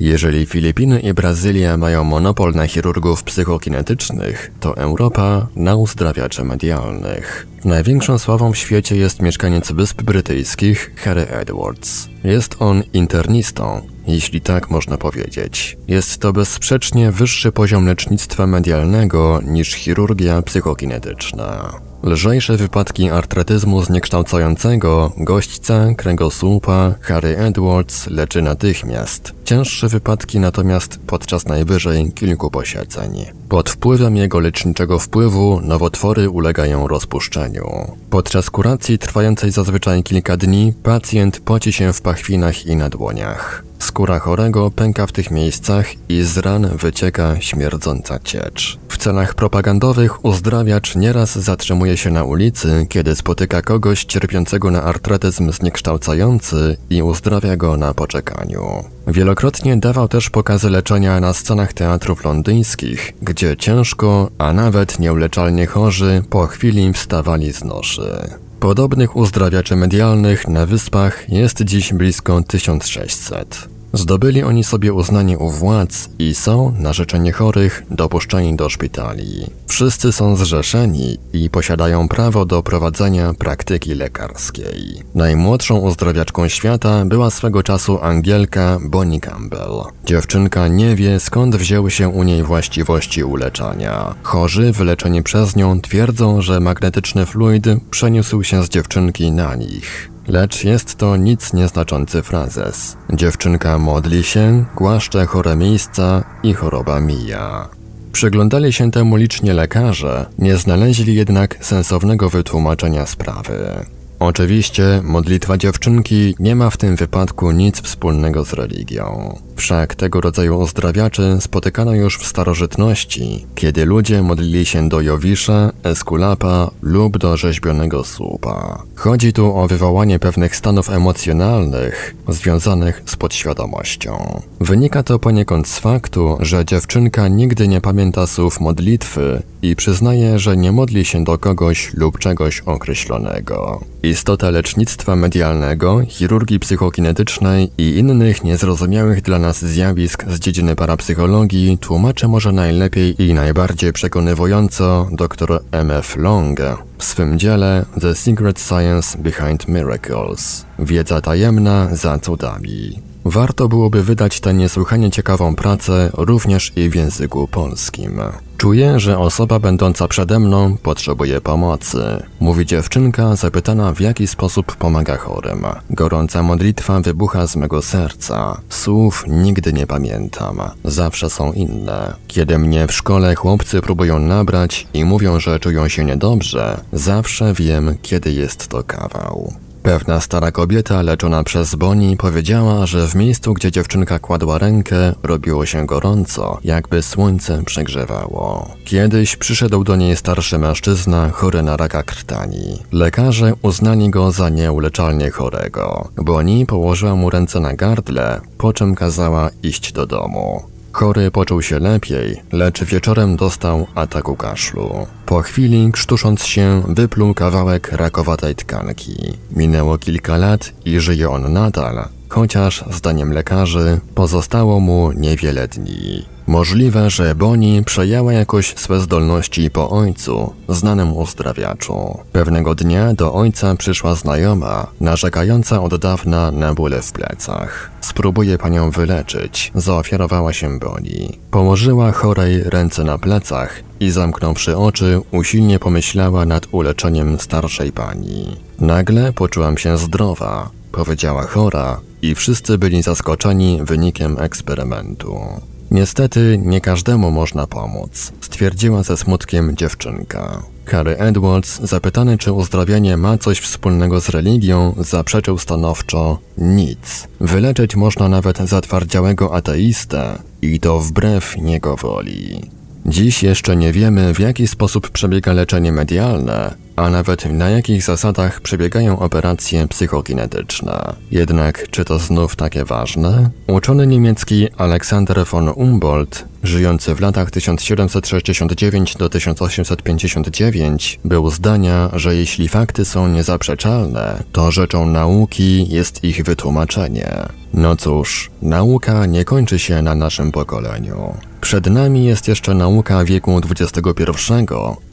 jeżeli 0.00 0.46
Filipiny 0.46 1.00
i 1.00 1.14
Brazylia 1.14 1.76
mają 1.76 2.04
monopol 2.04 2.52
na 2.52 2.66
chirurgów 2.66 3.22
psychokinetycznych, 3.22 4.50
to 4.60 4.76
Europa 4.76 5.46
na 5.56 5.76
uzdrawiaczy 5.76 6.44
medialnych. 6.44 7.46
Największą 7.64 8.18
sławą 8.18 8.52
w 8.52 8.56
świecie 8.56 8.96
jest 8.96 9.22
mieszkaniec 9.22 9.72
Wysp 9.72 10.02
Brytyjskich 10.02 10.92
Harry 10.96 11.28
Edwards. 11.28 12.08
Jest 12.24 12.56
on 12.58 12.82
internistą, 12.92 13.86
jeśli 14.06 14.40
tak 14.40 14.70
można 14.70 14.98
powiedzieć. 14.98 15.76
Jest 15.88 16.20
to 16.20 16.32
bezsprzecznie 16.32 17.12
wyższy 17.12 17.52
poziom 17.52 17.86
lecznictwa 17.86 18.46
medialnego 18.46 19.40
niż 19.44 19.74
chirurgia 19.74 20.42
psychokinetyczna. 20.42 21.80
Lżejsze 22.02 22.56
wypadki 22.56 23.10
artretyzmu 23.10 23.82
zniekształcającego 23.82 25.12
gośćca, 25.16 25.94
kręgosłupa 25.96 26.94
Harry 27.00 27.38
Edwards 27.38 28.06
leczy 28.06 28.42
natychmiast. 28.42 29.32
Cięższe 29.44 29.88
wypadki 29.88 30.40
natomiast 30.40 30.98
podczas 31.06 31.46
najwyżej 31.46 32.12
kilku 32.12 32.50
posiedzeń. 32.50 33.26
Pod 33.48 33.70
wpływem 33.70 34.16
jego 34.16 34.40
leczniczego 34.40 34.98
wpływu 34.98 35.60
nowotwory 35.60 36.30
ulegają 36.30 36.88
rozpuszczeniu. 36.88 37.96
Podczas 38.10 38.50
kuracji 38.50 38.98
trwającej 38.98 39.50
zazwyczaj 39.50 40.02
kilka 40.02 40.36
dni 40.36 40.72
pacjent 40.82 41.40
poci 41.40 41.72
się 41.72 41.92
w 41.92 42.00
pachwinach 42.00 42.66
i 42.66 42.76
na 42.76 42.88
dłoniach. 42.88 43.64
Skóra 43.78 44.18
chorego 44.18 44.70
pęka 44.70 45.06
w 45.06 45.12
tych 45.12 45.30
miejscach 45.30 45.86
i 46.08 46.22
z 46.22 46.38
ran 46.38 46.68
wycieka 46.76 47.40
śmierdząca 47.40 48.18
ciecz. 48.18 48.78
W 49.06 49.08
celach 49.08 49.34
propagandowych 49.34 50.24
uzdrawiacz 50.24 50.96
nieraz 50.96 51.38
zatrzymuje 51.38 51.96
się 51.96 52.10
na 52.10 52.24
ulicy, 52.24 52.86
kiedy 52.88 53.16
spotyka 53.16 53.62
kogoś 53.62 54.04
cierpiącego 54.04 54.70
na 54.70 54.82
artretyzm 54.82 55.52
zniekształcający 55.52 56.76
i 56.90 57.02
uzdrawia 57.02 57.56
go 57.56 57.76
na 57.76 57.94
poczekaniu. 57.94 58.84
Wielokrotnie 59.06 59.76
dawał 59.76 60.08
też 60.08 60.30
pokazy 60.30 60.70
leczenia 60.70 61.20
na 61.20 61.32
scenach 61.32 61.72
teatrów 61.72 62.24
londyńskich, 62.24 63.12
gdzie 63.22 63.56
ciężko, 63.56 64.30
a 64.38 64.52
nawet 64.52 64.98
nieuleczalnie 64.98 65.66
chorzy 65.66 66.22
po 66.30 66.46
chwili 66.46 66.92
wstawali 66.92 67.52
z 67.52 67.64
noszy. 67.64 68.30
Podobnych 68.60 69.16
uzdrawiaczy 69.16 69.76
medialnych 69.76 70.48
na 70.48 70.66
wyspach 70.66 71.28
jest 71.28 71.62
dziś 71.62 71.92
blisko 71.92 72.42
1600. 72.42 73.75
Zdobyli 73.96 74.42
oni 74.42 74.64
sobie 74.64 74.92
uznanie 74.92 75.38
u 75.38 75.50
władz 75.50 76.08
i 76.18 76.34
są, 76.34 76.74
na 76.78 76.92
życzenie 76.92 77.32
chorych, 77.32 77.82
dopuszczeni 77.90 78.56
do 78.56 78.68
szpitali. 78.68 79.46
Wszyscy 79.66 80.12
są 80.12 80.36
zrzeszeni 80.36 81.18
i 81.32 81.50
posiadają 81.50 82.08
prawo 82.08 82.46
do 82.46 82.62
prowadzenia 82.62 83.34
praktyki 83.34 83.94
lekarskiej. 83.94 85.02
Najmłodszą 85.14 85.78
uzdrawiaczką 85.78 86.48
świata 86.48 87.04
była 87.04 87.30
swego 87.30 87.62
czasu 87.62 87.98
Angielka 88.02 88.78
Bonnie 88.82 89.20
Campbell. 89.20 89.82
Dziewczynka 90.04 90.68
nie 90.68 90.96
wie 90.96 91.20
skąd 91.20 91.56
wzięły 91.56 91.90
się 91.90 92.08
u 92.08 92.22
niej 92.22 92.42
właściwości 92.42 93.24
uleczania. 93.24 94.14
Chorzy 94.22 94.72
wyleczeni 94.72 95.22
przez 95.22 95.56
nią 95.56 95.80
twierdzą, 95.80 96.42
że 96.42 96.60
magnetyczny 96.60 97.26
fluid 97.26 97.64
przeniósł 97.90 98.42
się 98.42 98.62
z 98.64 98.68
dziewczynki 98.68 99.32
na 99.32 99.54
nich. 99.54 100.15
Lecz 100.28 100.64
jest 100.64 100.96
to 100.96 101.16
nic 101.16 101.52
nieznaczący 101.52 102.22
frazes. 102.22 102.96
Dziewczynka 103.12 103.78
modli 103.78 104.24
się, 104.24 104.64
głaszcze 104.76 105.26
chore 105.26 105.56
miejsca 105.56 106.24
i 106.42 106.54
choroba 106.54 107.00
mija. 107.00 107.68
Przyglądali 108.12 108.72
się 108.72 108.90
temu 108.90 109.16
licznie 109.16 109.54
lekarze, 109.54 110.26
nie 110.38 110.56
znaleźli 110.56 111.14
jednak 111.14 111.56
sensownego 111.60 112.30
wytłumaczenia 112.30 113.06
sprawy. 113.06 113.86
Oczywiście 114.20 115.00
modlitwa 115.04 115.56
dziewczynki 115.56 116.34
nie 116.38 116.56
ma 116.56 116.70
w 116.70 116.76
tym 116.76 116.96
wypadku 116.96 117.50
nic 117.50 117.82
wspólnego 117.82 118.44
z 118.44 118.52
religią. 118.52 119.36
Wszak 119.56 119.94
tego 119.94 120.20
rodzaju 120.20 120.58
uzdrawiaczy 120.58 121.36
spotykano 121.40 121.94
już 121.94 122.18
w 122.18 122.26
starożytności, 122.26 123.46
kiedy 123.54 123.84
ludzie 123.84 124.22
modlili 124.22 124.66
się 124.66 124.88
do 124.88 125.00
Jowisza, 125.00 125.72
Eskulapa 125.82 126.70
lub 126.82 127.18
do 127.18 127.36
rzeźbionego 127.36 128.04
słupa. 128.04 128.82
Chodzi 128.94 129.32
tu 129.32 129.56
o 129.56 129.66
wywołanie 129.68 130.18
pewnych 130.18 130.56
stanów 130.56 130.90
emocjonalnych 130.90 132.14
związanych 132.28 133.02
z 133.06 133.16
podświadomością. 133.16 134.42
Wynika 134.60 135.02
to 135.02 135.18
poniekąd 135.18 135.68
z 135.68 135.78
faktu, 135.78 136.36
że 136.40 136.64
dziewczynka 136.64 137.28
nigdy 137.28 137.68
nie 137.68 137.80
pamięta 137.80 138.26
słów 138.26 138.60
modlitwy 138.60 139.42
i 139.62 139.76
przyznaje, 139.76 140.38
że 140.38 140.56
nie 140.56 140.72
modli 140.72 141.04
się 141.04 141.24
do 141.24 141.38
kogoś 141.38 141.94
lub 141.94 142.18
czegoś 142.18 142.60
określonego. 142.60 143.80
Istota 144.06 144.50
lecznictwa 144.50 145.16
medialnego, 145.16 146.00
chirurgii 146.08 146.58
psychokinetycznej 146.60 147.70
i 147.78 147.98
innych 147.98 148.44
niezrozumiałych 148.44 149.22
dla 149.22 149.38
nas 149.38 149.64
zjawisk 149.64 150.24
z 150.28 150.38
dziedziny 150.38 150.76
parapsychologii 150.76 151.78
tłumaczy 151.78 152.28
może 152.28 152.52
najlepiej 152.52 153.22
i 153.22 153.34
najbardziej 153.34 153.92
przekonywująco 153.92 155.08
dr 155.12 155.62
M.F. 155.72 156.16
Long 156.16 156.60
w 156.98 157.04
swym 157.04 157.38
dziele 157.38 157.84
The 158.00 158.14
Secret 158.14 158.60
Science 158.60 159.18
Behind 159.18 159.68
Miracles. 159.68 160.66
Wiedza 160.78 161.20
tajemna 161.20 161.96
za 161.96 162.18
cudami. 162.18 163.02
Warto 163.24 163.68
byłoby 163.68 164.02
wydać 164.02 164.40
tę 164.40 164.54
niesłychanie 164.54 165.10
ciekawą 165.10 165.56
pracę 165.56 166.10
również 166.14 166.72
i 166.76 166.90
w 166.90 166.94
języku 166.94 167.48
polskim. 167.48 168.20
Czuję, 168.56 169.00
że 169.00 169.18
osoba 169.18 169.58
będąca 169.58 170.08
przede 170.08 170.38
mną 170.38 170.76
potrzebuje 170.82 171.40
pomocy. 171.40 172.22
Mówi 172.40 172.66
dziewczynka 172.66 173.36
zapytana 173.36 173.92
w 173.92 174.00
jaki 174.00 174.26
sposób 174.26 174.76
pomaga 174.76 175.16
chorym. 175.16 175.64
Gorąca 175.90 176.42
modlitwa 176.42 177.00
wybucha 177.00 177.46
z 177.46 177.56
mego 177.56 177.82
serca. 177.82 178.60
Słów 178.68 179.24
nigdy 179.28 179.72
nie 179.72 179.86
pamiętam. 179.86 180.60
Zawsze 180.84 181.30
są 181.30 181.52
inne. 181.52 182.14
Kiedy 182.26 182.58
mnie 182.58 182.86
w 182.86 182.92
szkole 182.92 183.34
chłopcy 183.34 183.80
próbują 183.80 184.18
nabrać 184.18 184.86
i 184.94 185.04
mówią, 185.04 185.40
że 185.40 185.60
czują 185.60 185.88
się 185.88 186.04
niedobrze, 186.04 186.80
zawsze 186.92 187.54
wiem, 187.54 187.94
kiedy 188.02 188.32
jest 188.32 188.68
to 188.68 188.84
kawał. 188.84 189.52
Pewna 189.86 190.20
stara 190.20 190.52
kobieta 190.52 191.02
leczona 191.02 191.44
przez 191.44 191.74
Boni 191.74 192.16
powiedziała, 192.16 192.86
że 192.86 193.08
w 193.08 193.14
miejscu, 193.14 193.54
gdzie 193.54 193.70
dziewczynka 193.70 194.18
kładła 194.18 194.58
rękę, 194.58 195.14
robiło 195.22 195.66
się 195.66 195.86
gorąco, 195.86 196.58
jakby 196.64 197.02
słońce 197.02 197.62
przegrzewało. 197.64 198.70
Kiedyś 198.84 199.36
przyszedł 199.36 199.84
do 199.84 199.96
niej 199.96 200.16
starszy 200.16 200.58
mężczyzna 200.58 201.30
chory 201.30 201.62
na 201.62 201.76
raka 201.76 202.02
krtani. 202.02 202.82
Lekarze 202.92 203.52
uznali 203.62 204.10
go 204.10 204.30
za 204.30 204.48
nieuleczalnie 204.48 205.30
chorego. 205.30 206.08
Boni 206.16 206.66
położyła 206.66 207.14
mu 207.14 207.30
ręce 207.30 207.60
na 207.60 207.74
gardle, 207.74 208.40
po 208.58 208.72
czym 208.72 208.94
kazała 208.94 209.50
iść 209.62 209.92
do 209.92 210.06
domu. 210.06 210.75
Chory 210.96 211.30
poczuł 211.30 211.62
się 211.62 211.78
lepiej, 211.78 212.42
lecz 212.52 212.84
wieczorem 212.84 213.36
dostał 213.36 213.86
ataku 213.94 214.36
kaszlu. 214.36 215.06
Po 215.26 215.40
chwili, 215.40 215.92
krztusząc 215.92 216.44
się, 216.44 216.82
wypluł 216.88 217.34
kawałek 217.34 217.92
rakowatej 217.92 218.54
tkanki. 218.54 219.16
Minęło 219.50 219.98
kilka 219.98 220.36
lat 220.36 220.72
i 220.84 221.00
żyje 221.00 221.30
on 221.30 221.52
nadal, 221.52 222.08
chociaż 222.28 222.84
zdaniem 222.90 223.32
lekarzy 223.32 224.00
pozostało 224.14 224.80
mu 224.80 225.12
niewiele 225.12 225.68
dni. 225.68 226.35
Możliwe, 226.46 227.10
że 227.10 227.34
Boni 227.34 227.82
przejęła 227.84 228.32
jakoś 228.32 228.74
swe 228.76 229.00
zdolności 229.00 229.70
po 229.70 229.90
ojcu, 229.90 230.52
znanym 230.68 231.16
uzdrawiaczu. 231.16 232.18
Pewnego 232.32 232.74
dnia 232.74 233.14
do 233.14 233.34
ojca 233.34 233.76
przyszła 233.76 234.14
znajoma, 234.14 234.86
narzekająca 235.00 235.82
od 235.82 235.96
dawna 235.96 236.50
na 236.50 236.74
bóle 236.74 237.02
w 237.02 237.12
plecach. 237.12 237.90
Spróbuję 238.00 238.58
panią 238.58 238.90
wyleczyć, 238.90 239.72
zaofiarowała 239.74 240.52
się 240.52 240.78
Boni. 240.78 241.38
Położyła 241.50 242.12
chorej 242.12 242.62
ręce 242.62 243.04
na 243.04 243.18
plecach 243.18 243.82
i 244.00 244.10
zamknąwszy 244.10 244.76
oczy, 244.76 245.20
usilnie 245.32 245.78
pomyślała 245.78 246.46
nad 246.46 246.66
uleczeniem 246.70 247.40
starszej 247.40 247.92
pani. 247.92 248.56
Nagle 248.80 249.32
poczułam 249.32 249.78
się 249.78 249.98
zdrowa, 249.98 250.70
powiedziała 250.92 251.42
chora 251.42 252.00
i 252.22 252.34
wszyscy 252.34 252.78
byli 252.78 253.02
zaskoczeni 253.02 253.80
wynikiem 253.82 254.36
eksperymentu. 254.38 255.40
Niestety 255.90 256.58
nie 256.62 256.80
każdemu 256.80 257.30
można 257.30 257.66
pomóc, 257.66 258.32
stwierdziła 258.40 259.02
ze 259.02 259.16
smutkiem 259.16 259.76
dziewczynka. 259.76 260.62
Harry 260.86 261.16
Edwards, 261.18 261.80
zapytany 261.80 262.38
czy 262.38 262.52
uzdrawianie 262.52 263.16
ma 263.16 263.38
coś 263.38 263.60
wspólnego 263.60 264.20
z 264.20 264.28
religią, 264.28 264.94
zaprzeczył 264.98 265.58
stanowczo 265.58 266.38
nic. 266.58 267.28
Wyleczyć 267.40 267.96
można 267.96 268.28
nawet 268.28 268.58
zatwardziałego 268.58 269.54
ateistę 269.54 270.38
i 270.62 270.80
to 270.80 271.00
wbrew 271.00 271.56
jego 271.56 271.96
woli. 271.96 272.70
Dziś 273.08 273.42
jeszcze 273.42 273.76
nie 273.76 273.92
wiemy, 273.92 274.34
w 274.34 274.38
jaki 274.38 274.66
sposób 274.66 275.10
przebiega 275.10 275.52
leczenie 275.52 275.92
medialne, 275.92 276.74
a 276.96 277.10
nawet 277.10 277.52
na 277.52 277.70
jakich 277.70 278.02
zasadach 278.02 278.60
przebiegają 278.60 279.18
operacje 279.18 279.88
psychokinetyczne. 279.88 281.12
Jednak 281.30 281.90
czy 281.90 282.04
to 282.04 282.18
znów 282.18 282.56
takie 282.56 282.84
ważne? 282.84 283.50
Uczony 283.66 284.06
niemiecki 284.06 284.68
Alexander 284.76 285.46
von 285.46 285.68
Humboldt, 285.68 286.44
żyjący 286.62 287.14
w 287.14 287.20
latach 287.20 287.50
1769 287.50 289.16
do 289.16 289.28
1859, 289.28 291.20
był 291.24 291.50
zdania, 291.50 292.10
że 292.12 292.36
jeśli 292.36 292.68
fakty 292.68 293.04
są 293.04 293.28
niezaprzeczalne, 293.28 294.42
to 294.52 294.70
rzeczą 294.70 295.06
nauki 295.06 295.88
jest 295.88 296.24
ich 296.24 296.42
wytłumaczenie. 296.42 297.30
No 297.74 297.96
cóż, 297.96 298.50
nauka 298.62 299.26
nie 299.26 299.44
kończy 299.44 299.78
się 299.78 300.02
na 300.02 300.14
naszym 300.14 300.52
pokoleniu. 300.52 301.34
Przed 301.66 301.86
nami 301.86 302.24
jest 302.24 302.48
jeszcze 302.48 302.74
nauka 302.74 303.24
wieku 303.24 303.60
XXI, 303.70 304.52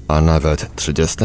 a 0.07 0.21
nawet 0.21 0.75
30. 0.75 1.17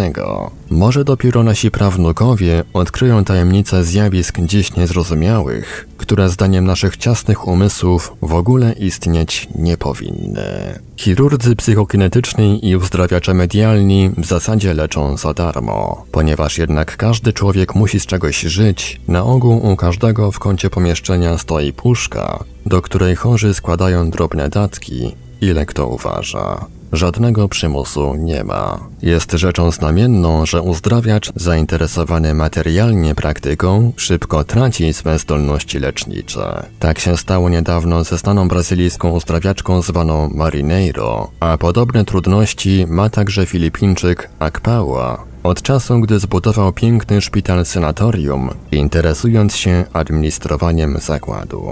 Może 0.71 1.05
dopiero 1.05 1.43
nasi 1.43 1.71
prawnukowie 1.71 2.65
odkryją 2.73 3.25
tajemnice 3.25 3.85
zjawisk 3.85 4.41
dziś 4.41 4.77
niezrozumiałych, 4.77 5.89
które 5.97 6.29
zdaniem 6.29 6.65
naszych 6.65 6.97
ciasnych 6.97 7.49
umysłów 7.49 8.13
w 8.23 8.35
ogóle 8.35 8.73
istnieć 8.73 9.49
nie 9.55 9.77
powinny. 9.77 10.79
Chirurdzy 10.97 11.57
psychokinetyczni 11.57 12.69
i 12.69 12.77
uzdrawiacze 12.77 13.35
medialni 13.35 14.11
w 14.19 14.27
zasadzie 14.27 14.75
leczą 14.75 15.17
za 15.17 15.35
darmo. 15.35 16.05
Ponieważ 16.13 16.59
jednak 16.59 16.97
każdy 16.97 17.33
człowiek 17.33 17.75
musi 17.75 18.01
z 18.01 18.07
czegoś 18.07 18.41
żyć, 18.41 19.01
na 19.09 19.25
ogół 19.25 19.73
u 19.73 19.77
każdego 19.77 20.33
w 20.33 20.39
kącie 20.39 20.71
pomieszczenia 20.71 21.39
stoi 21.39 21.73
puszka, 21.73 22.45
do 22.67 22.83
której 22.83 23.17
chorzy 23.17 23.55
składają 23.55 24.11
drobne 24.11 24.49
datki, 24.49 25.15
ile 25.41 25.67
kto 25.67 25.87
uważa. 25.87 26.78
Żadnego 26.93 27.49
przymusu 27.49 28.15
nie 28.15 28.45
ma. 28.45 28.79
Jest 29.03 29.33
rzeczą 29.33 29.71
znamienną, 29.71 30.47
że 30.47 30.63
uzdrawiacz 30.63 31.33
zainteresowany 31.37 32.35
materialnie 32.35 33.15
praktyką 33.15 33.93
szybko 33.97 34.45
traci 34.45 34.93
swe 34.93 35.19
zdolności 35.19 35.79
lecznicze. 35.79 36.67
Tak 36.79 36.99
się 36.99 37.17
stało 37.17 37.49
niedawno 37.49 38.05
ze 38.05 38.19
znaną 38.19 38.49
brazylijską 38.49 39.11
uzdrawiaczką 39.11 39.83
zwaną 39.83 40.31
Marineiro, 40.35 41.31
a 41.41 41.59
podobne 41.59 42.05
trudności 42.05 42.87
ma 42.89 43.11
także 43.11 43.47
Filipińczyk 43.47 44.31
Akpała, 44.39 45.25
od 45.43 45.63
czasu, 45.63 46.01
gdy 46.01 46.19
zbudował 46.19 46.73
piękny 46.73 47.21
szpital 47.21 47.65
senatorium, 47.67 48.51
interesując 48.73 49.57
się 49.57 49.85
administrowaniem 49.93 50.99
zakładu. 51.01 51.69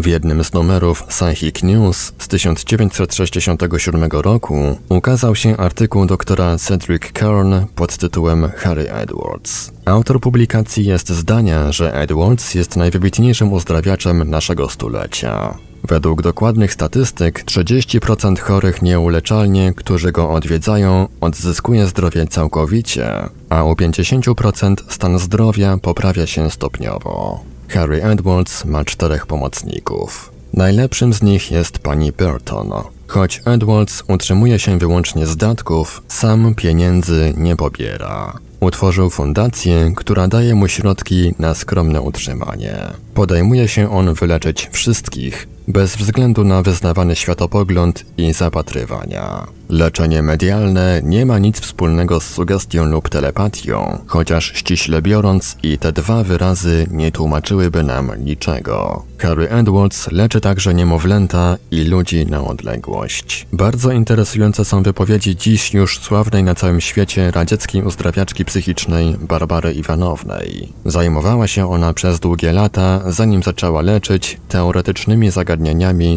W 0.00 0.06
jednym 0.06 0.44
z 0.44 0.52
numerów 0.52 1.04
Psychic 1.04 1.62
News 1.62 2.12
z 2.18 2.28
1967 2.28 4.10
roku 4.12 4.78
ukazał 4.88 5.34
się 5.34 5.56
artykuł 5.56 6.06
doktora 6.06 6.58
Cedric 6.58 7.02
Kern 7.12 7.54
pod 7.74 7.96
tytułem 7.96 8.50
Harry 8.56 8.92
Edwards. 8.92 9.72
Autor 9.84 10.20
publikacji 10.20 10.84
jest 10.84 11.08
zdania, 11.08 11.72
że 11.72 11.94
Edwards 11.94 12.54
jest 12.54 12.76
najwybitniejszym 12.76 13.52
uzdrawiaczem 13.52 14.30
naszego 14.30 14.68
stulecia. 14.68 15.58
Według 15.84 16.22
dokładnych 16.22 16.72
statystyk 16.72 17.44
30% 17.44 18.38
chorych 18.38 18.82
nieuleczalnie, 18.82 19.72
którzy 19.76 20.12
go 20.12 20.30
odwiedzają, 20.30 21.08
odzyskuje 21.20 21.86
zdrowie 21.86 22.26
całkowicie, 22.26 23.28
a 23.48 23.64
u 23.64 23.72
50% 23.72 24.74
stan 24.88 25.18
zdrowia 25.18 25.76
poprawia 25.76 26.26
się 26.26 26.50
stopniowo. 26.50 27.40
Harry 27.68 28.02
Edwards 28.02 28.64
ma 28.64 28.84
czterech 28.84 29.26
pomocników. 29.26 30.32
Najlepszym 30.52 31.12
z 31.12 31.22
nich 31.22 31.50
jest 31.50 31.78
pani 31.78 32.12
Burton. 32.12 32.72
Choć 33.06 33.42
Edwards 33.44 34.02
utrzymuje 34.08 34.58
się 34.58 34.78
wyłącznie 34.78 35.26
z 35.26 35.36
datków, 35.36 36.02
sam 36.08 36.54
pieniędzy 36.54 37.34
nie 37.36 37.56
pobiera. 37.56 38.32
Utworzył 38.60 39.10
fundację, 39.10 39.92
która 39.96 40.28
daje 40.28 40.54
mu 40.54 40.68
środki 40.68 41.34
na 41.38 41.54
skromne 41.54 42.00
utrzymanie. 42.00 42.76
Podejmuje 43.14 43.68
się 43.68 43.90
on 43.90 44.14
wyleczyć 44.14 44.68
wszystkich, 44.72 45.48
bez 45.68 45.96
względu 45.96 46.44
na 46.44 46.62
wyznawany 46.62 47.16
światopogląd 47.16 48.04
i 48.16 48.32
zapatrywania. 48.32 49.46
Leczenie 49.68 50.22
medialne 50.22 51.00
nie 51.04 51.26
ma 51.26 51.38
nic 51.38 51.60
wspólnego 51.60 52.20
z 52.20 52.26
sugestią 52.26 52.84
lub 52.84 53.08
telepatią, 53.08 53.98
chociaż 54.06 54.52
ściśle 54.54 55.02
biorąc 55.02 55.56
i 55.62 55.78
te 55.78 55.92
dwa 55.92 56.24
wyrazy 56.24 56.86
nie 56.90 57.12
tłumaczyłyby 57.12 57.82
nam 57.82 58.10
niczego. 58.24 59.02
Harry 59.18 59.48
Edwards 59.50 60.12
leczy 60.12 60.40
także 60.40 60.74
niemowlęta 60.74 61.56
i 61.70 61.84
ludzi 61.84 62.26
na 62.26 62.44
odległość. 62.44 63.46
Bardzo 63.52 63.92
interesujące 63.92 64.64
są 64.64 64.82
wypowiedzi 64.82 65.36
dziś 65.36 65.74
już 65.74 65.98
sławnej 65.98 66.42
na 66.44 66.54
całym 66.54 66.80
świecie 66.80 67.30
radzieckiej 67.30 67.82
uzdrawiaczki 67.82 68.44
psychicznej 68.44 69.16
Barbary 69.20 69.72
Iwanownej. 69.72 70.72
Zajmowała 70.84 71.48
się 71.48 71.70
ona 71.70 71.92
przez 71.92 72.20
długie 72.20 72.52
lata, 72.52 73.00
zanim 73.06 73.42
zaczęła 73.42 73.82
leczyć 73.82 74.38
teoretycznymi 74.48 75.30
zagadnieniami 75.30 75.57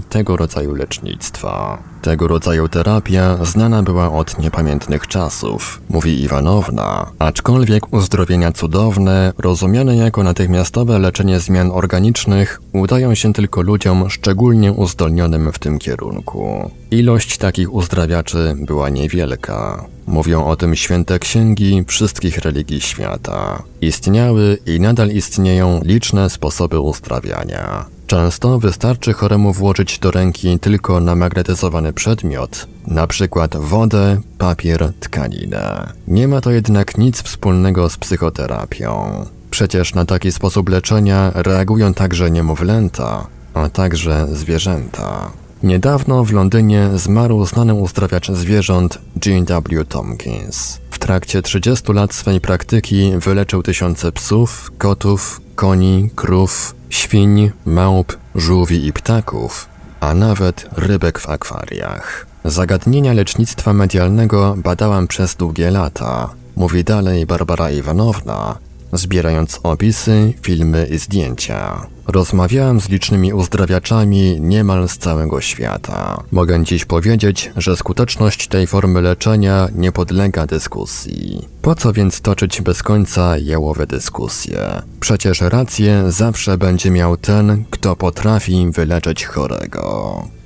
tego 0.10 0.38
rodzaju 0.38 0.76
lecznictwa. 0.76 1.84
Tego 2.02 2.28
rodzaju 2.28 2.68
terapia 2.68 3.46
znana 3.46 3.84
była 3.84 4.12
od 4.12 4.40
niepamiętnych 4.40 5.08
czasów, 5.08 5.82
mówi 5.90 6.22
Iwanowna, 6.22 7.12
aczkolwiek 7.20 7.94
uzdrowienia 7.94 8.52
cudowne, 8.52 9.34
rozumiane 9.38 9.96
jako 9.96 10.24
natychmiastowe 10.24 11.00
leczenie 11.00 11.40
zmian 11.40 11.72
organicznych, 11.72 12.62
udają 12.74 13.16
się 13.16 13.34
tylko 13.34 13.62
ludziom 13.62 14.10
szczególnie 14.10 14.72
uzdolnionym 14.72 15.52
w 15.52 15.60
tym 15.60 15.80
kierunku. 15.80 16.72
Ilość 16.92 17.38
takich 17.38 17.74
uzdrawiaczy 17.74 18.56
była 18.58 18.90
niewielka. 18.90 19.86
Mówią 20.08 20.46
o 20.46 20.56
tym 20.56 20.76
święte 20.76 21.20
księgi 21.20 21.84
wszystkich 21.88 22.38
religii 22.38 22.82
świata. 22.82 23.64
Istniały 23.82 24.58
i 24.66 24.80
nadal 24.80 25.10
istnieją 25.10 25.82
liczne 25.84 26.30
sposoby 26.30 26.80
uzdrawiania. 26.80 27.86
Często 28.12 28.60
wystarczy 28.60 29.13
choremu 29.13 29.53
włożyć 29.53 30.00
do 30.00 30.12
ręki 30.12 30.60
tylko 30.60 31.00
namagnetyzowany 31.00 31.94
przedmiot, 31.94 32.68
na 32.88 33.08
przykład 33.08 33.58
wodę, 33.58 34.22
papier, 34.38 34.94
tkaninę. 35.00 35.94
Nie 36.08 36.27
ma 36.27 36.41
to 36.41 36.51
jednak 36.51 36.98
nic 36.98 37.24
wspólnego 37.24 37.89
z 37.89 37.98
psychoterapią. 37.98 39.25
Przecież 39.51 39.94
na 39.96 40.06
taki 40.06 40.32
sposób 40.32 40.70
leczenia 40.70 41.32
reagują 41.36 41.94
także 41.94 42.32
niemowlęta, 42.32 43.27
a 43.53 43.70
także 43.70 44.27
zwierzęta. 44.32 45.32
Niedawno 45.63 46.24
w 46.24 46.32
Londynie 46.32 46.89
zmarł 46.96 47.46
znany 47.46 47.74
uzdrawiacz 47.74 48.32
zwierząt 48.32 48.98
Jean 49.25 49.46
W. 49.46 49.86
Tompkins. 49.86 50.80
W 50.91 51.00
trakcie 51.00 51.41
30 51.41 51.94
lat 51.94 52.13
swej 52.13 52.41
praktyki 52.41 53.12
wyleczył 53.18 53.63
tysiące 53.63 54.12
psów, 54.12 54.72
kotów, 54.77 55.41
koni, 55.56 56.10
krów, 56.15 56.75
świń, 56.89 57.51
małp, 57.65 58.18
żółwi 58.36 58.86
i 58.86 58.94
ptaków, 58.94 59.70
a 60.00 60.13
nawet 60.13 60.70
rybek 60.77 61.20
w 61.20 61.30
akwariach. 61.30 62.25
Zagadnienia 62.46 63.13
lecznictwa 63.13 63.74
medialnego 63.74 64.56
badałam 64.58 65.08
przez 65.08 65.36
długie 65.36 65.72
lata, 65.72 66.30
mówi 66.56 66.84
dalej 66.84 67.25
Barbara 67.25 67.72
Iwanowna, 67.72 68.57
zbierając 68.94 69.60
opisy, 69.64 70.34
filmy 70.42 70.88
i 70.92 70.98
zdjęcia. 70.98 71.88
Rozmawiałem 72.08 72.82
z 72.82 72.90
licznymi 72.90 73.34
uzdrawiaczami 73.34 74.42
niemal 74.42 74.90
z 74.90 74.98
całego 74.98 75.42
świata. 75.42 76.24
Mogę 76.32 76.64
dziś 76.64 76.86
powiedzieć, 76.86 77.51
że 77.58 77.75
skuteczność 77.75 78.48
tej 78.48 78.68
formy 78.68 79.01
leczenia 79.01 79.68
nie 79.75 79.92
podlega 79.92 80.48
dyskusji. 80.48 81.48
Po 81.62 81.75
co 81.75 81.94
więc 81.94 82.22
toczyć 82.22 82.62
bez 82.62 82.84
końca 82.84 83.38
jałowe 83.38 83.88
dyskusje? 83.88 84.82
Przecież 85.00 85.42
rację 85.42 86.04
zawsze 86.08 86.58
będzie 86.58 86.92
miał 86.92 87.18
ten, 87.18 87.66
kto 87.70 87.96
potrafi 87.96 88.72
wyleczyć 88.72 89.25
chorego. 89.25 90.41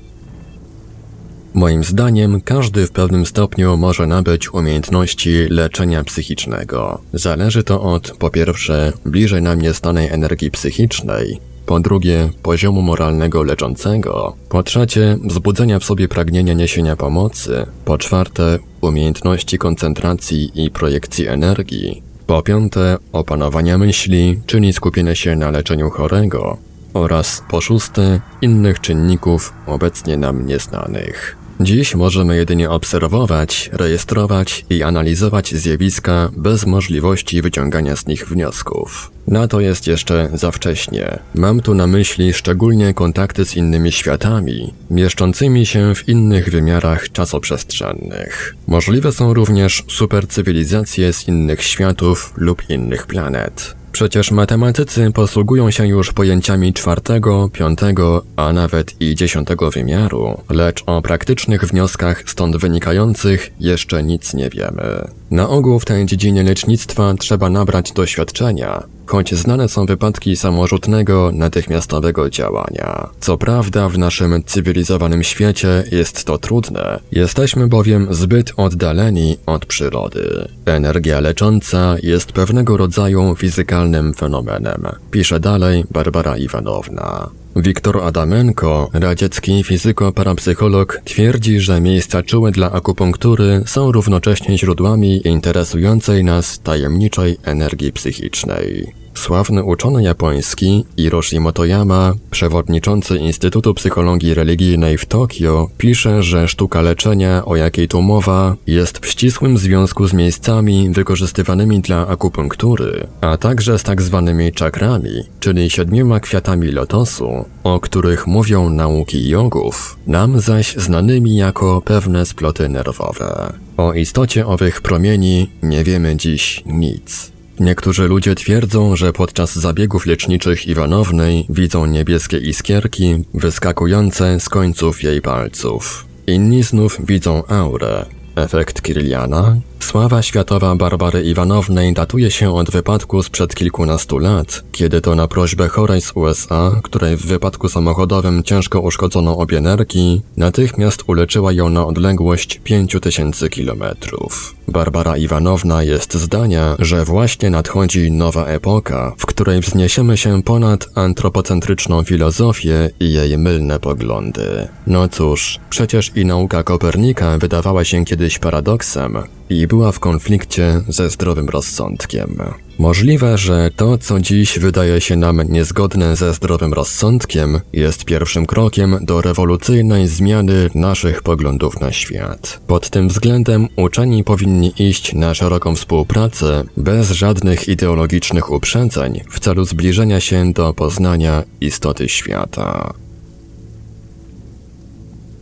Moim 1.55 1.83
zdaniem 1.83 2.41
każdy 2.41 2.87
w 2.87 2.91
pewnym 2.91 3.25
stopniu 3.25 3.77
może 3.77 4.07
nabyć 4.07 4.53
umiejętności 4.53 5.47
leczenia 5.49 6.03
psychicznego. 6.03 7.01
Zależy 7.13 7.63
to 7.63 7.81
od, 7.81 8.11
po 8.11 8.29
pierwsze, 8.29 8.93
bliżej 9.05 9.41
nam 9.41 9.61
nieznanej 9.61 10.09
energii 10.09 10.51
psychicznej, 10.51 11.39
po 11.65 11.79
drugie, 11.79 12.29
poziomu 12.43 12.81
moralnego 12.81 13.43
leczącego, 13.43 14.35
po 14.49 14.63
trzecie, 14.63 15.17
wzbudzenia 15.23 15.79
w 15.79 15.83
sobie 15.83 16.07
pragnienia 16.07 16.53
niesienia 16.53 16.95
pomocy, 16.95 17.65
po 17.85 17.97
czwarte, 17.97 18.59
umiejętności 18.81 19.57
koncentracji 19.57 20.65
i 20.65 20.71
projekcji 20.71 21.27
energii, 21.27 22.03
po 22.27 22.41
piąte, 22.41 22.97
opanowania 23.11 23.77
myśli, 23.77 24.39
czyli 24.45 24.73
skupienia 24.73 25.15
się 25.15 25.35
na 25.35 25.51
leczeniu 25.51 25.89
chorego, 25.89 26.57
oraz 26.93 27.43
po 27.49 27.61
szóste, 27.61 28.21
innych 28.41 28.79
czynników 28.79 29.53
obecnie 29.67 30.17
nam 30.17 30.47
nieznanych. 30.47 31.44
Dziś 31.59 31.95
możemy 31.95 32.35
jedynie 32.35 32.69
obserwować, 32.69 33.69
rejestrować 33.73 34.65
i 34.69 34.83
analizować 34.83 35.55
zjawiska 35.55 36.29
bez 36.37 36.65
możliwości 36.65 37.41
wyciągania 37.41 37.95
z 37.95 38.07
nich 38.07 38.27
wniosków. 38.27 39.11
Na 39.27 39.47
to 39.47 39.59
jest 39.59 39.87
jeszcze 39.87 40.29
za 40.33 40.51
wcześnie. 40.51 41.19
Mam 41.35 41.61
tu 41.61 41.73
na 41.73 41.87
myśli 41.87 42.33
szczególnie 42.33 42.93
kontakty 42.93 43.45
z 43.45 43.55
innymi 43.55 43.91
światami, 43.91 44.73
mieszczącymi 44.89 45.65
się 45.65 45.95
w 45.95 46.09
innych 46.09 46.49
wymiarach 46.49 47.11
czasoprzestrzennych. 47.11 48.55
Możliwe 48.67 49.11
są 49.11 49.33
również 49.33 49.83
supercywilizacje 49.87 51.13
z 51.13 51.27
innych 51.27 51.63
światów 51.63 52.33
lub 52.37 52.69
innych 52.69 53.07
planet. 53.07 53.75
Przecież 53.95 54.31
matematycy 54.31 55.11
posługują 55.11 55.71
się 55.71 55.87
już 55.87 56.13
pojęciami 56.13 56.73
czwartego, 56.73 57.49
piątego, 57.53 58.25
a 58.35 58.53
nawet 58.53 59.01
i 59.01 59.15
dziesiątego 59.15 59.71
wymiaru, 59.71 60.41
lecz 60.49 60.83
o 60.85 61.01
praktycznych 61.01 61.65
wnioskach 61.65 62.23
stąd 62.27 62.57
wynikających 62.57 63.51
jeszcze 63.59 64.03
nic 64.03 64.33
nie 64.33 64.49
wiemy. 64.49 65.07
Na 65.31 65.49
ogół 65.49 65.79
w 65.79 65.85
tej 65.85 66.05
dziedzinie 66.05 66.43
lecznictwa 66.43 67.13
trzeba 67.19 67.49
nabrać 67.49 67.91
doświadczenia, 67.91 68.83
choć 69.05 69.35
znane 69.35 69.69
są 69.69 69.85
wypadki 69.85 70.35
samorzutnego, 70.35 71.31
natychmiastowego 71.33 72.29
działania. 72.29 73.09
Co 73.19 73.37
prawda 73.37 73.89
w 73.89 73.97
naszym 73.97 74.43
cywilizowanym 74.43 75.23
świecie 75.23 75.83
jest 75.91 76.25
to 76.25 76.37
trudne, 76.37 76.99
jesteśmy 77.11 77.67
bowiem 77.67 78.07
zbyt 78.13 78.53
oddaleni 78.57 79.37
od 79.45 79.65
przyrody. 79.65 80.47
Energia 80.65 81.19
lecząca 81.19 81.95
jest 82.03 82.31
pewnego 82.31 82.77
rodzaju 82.77 83.35
fizykalnym 83.35 84.13
fenomenem, 84.13 84.87
pisze 85.11 85.39
dalej 85.39 85.83
Barbara 85.91 86.37
Iwanowna. 86.37 87.29
Wiktor 87.55 88.03
Adamenko, 88.03 88.89
radziecki 88.93 89.63
fizyko-parapsycholog, 89.63 91.01
twierdzi, 91.03 91.59
że 91.59 91.81
miejsca 91.81 92.23
czułe 92.23 92.51
dla 92.51 92.71
akupunktury 92.71 93.63
są 93.65 93.91
równocześnie 93.91 94.57
źródłami 94.57 95.27
interesującej 95.27 96.23
nas 96.23 96.59
tajemniczej 96.59 97.37
energii 97.43 97.91
psychicznej. 97.91 98.93
Sławny 99.15 99.63
uczony 99.63 100.03
japoński 100.03 100.85
Hiroshi 100.97 101.39
Motoyama, 101.39 102.13
przewodniczący 102.31 103.17
Instytutu 103.17 103.73
Psychologii 103.73 104.33
Religijnej 104.33 104.97
w 104.97 105.05
Tokio, 105.05 105.69
pisze, 105.77 106.23
że 106.23 106.47
sztuka 106.47 106.81
leczenia, 106.81 107.45
o 107.45 107.55
jakiej 107.55 107.87
tu 107.87 108.01
mowa, 108.01 108.55
jest 108.67 108.99
w 108.99 109.07
ścisłym 109.07 109.57
związku 109.57 110.07
z 110.07 110.13
miejscami 110.13 110.89
wykorzystywanymi 110.89 111.79
dla 111.79 112.07
akupunktury, 112.07 113.07
a 113.21 113.37
także 113.37 113.79
z 113.79 113.83
tak 113.83 114.01
zwanymi 114.01 114.51
czakrami, 114.51 115.23
czyli 115.39 115.69
siedmioma 115.69 116.19
kwiatami 116.19 116.67
lotosu, 116.67 117.45
o 117.63 117.79
których 117.79 118.27
mówią 118.27 118.69
nauki 118.69 119.29
jogów, 119.29 119.97
nam 120.07 120.39
zaś 120.39 120.75
znanymi 120.75 121.37
jako 121.37 121.81
pewne 121.81 122.25
sploty 122.25 122.69
nerwowe. 122.69 123.53
O 123.77 123.93
istocie 123.93 124.47
owych 124.47 124.81
promieni 124.81 125.49
nie 125.63 125.83
wiemy 125.83 126.15
dziś 126.15 126.63
nic. 126.65 127.34
Niektórzy 127.59 128.07
ludzie 128.07 128.35
twierdzą, 128.35 128.95
że 128.95 129.13
podczas 129.13 129.55
zabiegów 129.55 130.05
leczniczych 130.05 130.67
Iwanownej 130.67 131.45
widzą 131.49 131.85
niebieskie 131.85 132.37
iskierki 132.37 133.23
wyskakujące 133.33 134.39
z 134.39 134.49
końców 134.49 135.03
jej 135.03 135.21
palców. 135.21 136.05
Inni 136.27 136.63
znów 136.63 136.97
widzą 137.05 137.43
aurę, 137.47 138.05
efekt 138.35 138.81
Kirliana, 138.81 139.57
Sława 139.79 140.21
światowa 140.21 140.75
Barbary 140.75 141.23
Iwanownej 141.23 141.93
datuje 141.93 142.31
się 142.31 142.55
od 142.55 142.71
wypadku 142.71 143.23
sprzed 143.23 143.55
kilkunastu 143.55 144.17
lat, 144.17 144.63
kiedy 144.71 145.01
to 145.01 145.15
na 145.15 145.27
prośbę 145.27 145.67
chorej 145.67 146.01
z 146.01 146.11
USA, 146.15 146.79
której 146.83 147.17
w 147.17 147.25
wypadku 147.25 147.69
samochodowym 147.69 148.43
ciężko 148.43 148.81
uszkodzono 148.81 149.37
obie 149.37 149.61
nerki, 149.61 150.21
natychmiast 150.37 151.03
uleczyła 151.07 151.53
ją 151.53 151.69
na 151.69 151.85
odległość 151.85 152.61
5000 152.63 153.49
kilometrów. 153.49 154.55
Barbara 154.67 155.17
Iwanowna 155.17 155.83
jest 155.83 156.13
zdania, 156.13 156.75
że 156.79 157.05
właśnie 157.05 157.49
nadchodzi 157.49 158.11
nowa 158.11 158.45
epoka, 158.45 159.13
w 159.17 159.25
której 159.25 159.61
wzniesiemy 159.61 160.17
się 160.17 160.43
ponad 160.43 160.87
antropocentryczną 160.95 162.03
filozofię 162.03 162.89
i 162.99 163.13
jej 163.13 163.37
mylne 163.37 163.79
poglądy. 163.79 164.67
No 164.87 165.07
cóż, 165.07 165.59
przecież 165.69 166.11
i 166.15 166.25
nauka 166.25 166.63
Kopernika 166.63 167.37
wydawała 167.37 167.83
się 167.83 168.05
kiedyś 168.05 168.39
paradoksem 168.39 169.17
i 169.49 169.67
była 169.75 169.91
w 169.91 169.99
konflikcie 169.99 170.81
ze 170.87 171.09
zdrowym 171.09 171.49
rozsądkiem. 171.49 172.37
Możliwe, 172.79 173.37
że 173.37 173.71
to, 173.75 173.97
co 173.97 174.19
dziś 174.19 174.59
wydaje 174.59 175.01
się 175.01 175.15
nam 175.15 175.41
niezgodne 175.49 176.15
ze 176.15 176.33
zdrowym 176.33 176.73
rozsądkiem, 176.73 177.59
jest 177.73 178.05
pierwszym 178.05 178.45
krokiem 178.45 178.97
do 179.01 179.21
rewolucyjnej 179.21 180.07
zmiany 180.07 180.69
naszych 180.75 181.23
poglądów 181.23 181.79
na 181.79 181.91
świat. 181.91 182.59
Pod 182.67 182.89
tym 182.89 183.07
względem 183.07 183.67
uczeni 183.75 184.23
powinni 184.23 184.73
iść 184.79 185.13
na 185.13 185.33
szeroką 185.33 185.75
współpracę 185.75 186.63
bez 186.77 187.11
żadnych 187.11 187.67
ideologicznych 187.67 188.51
uprzedzeń 188.51 189.21
w 189.29 189.39
celu 189.39 189.65
zbliżenia 189.65 190.19
się 190.19 190.53
do 190.53 190.73
poznania 190.73 191.43
istoty 191.61 192.09
świata. 192.09 192.93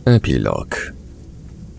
Epilog 0.04 0.94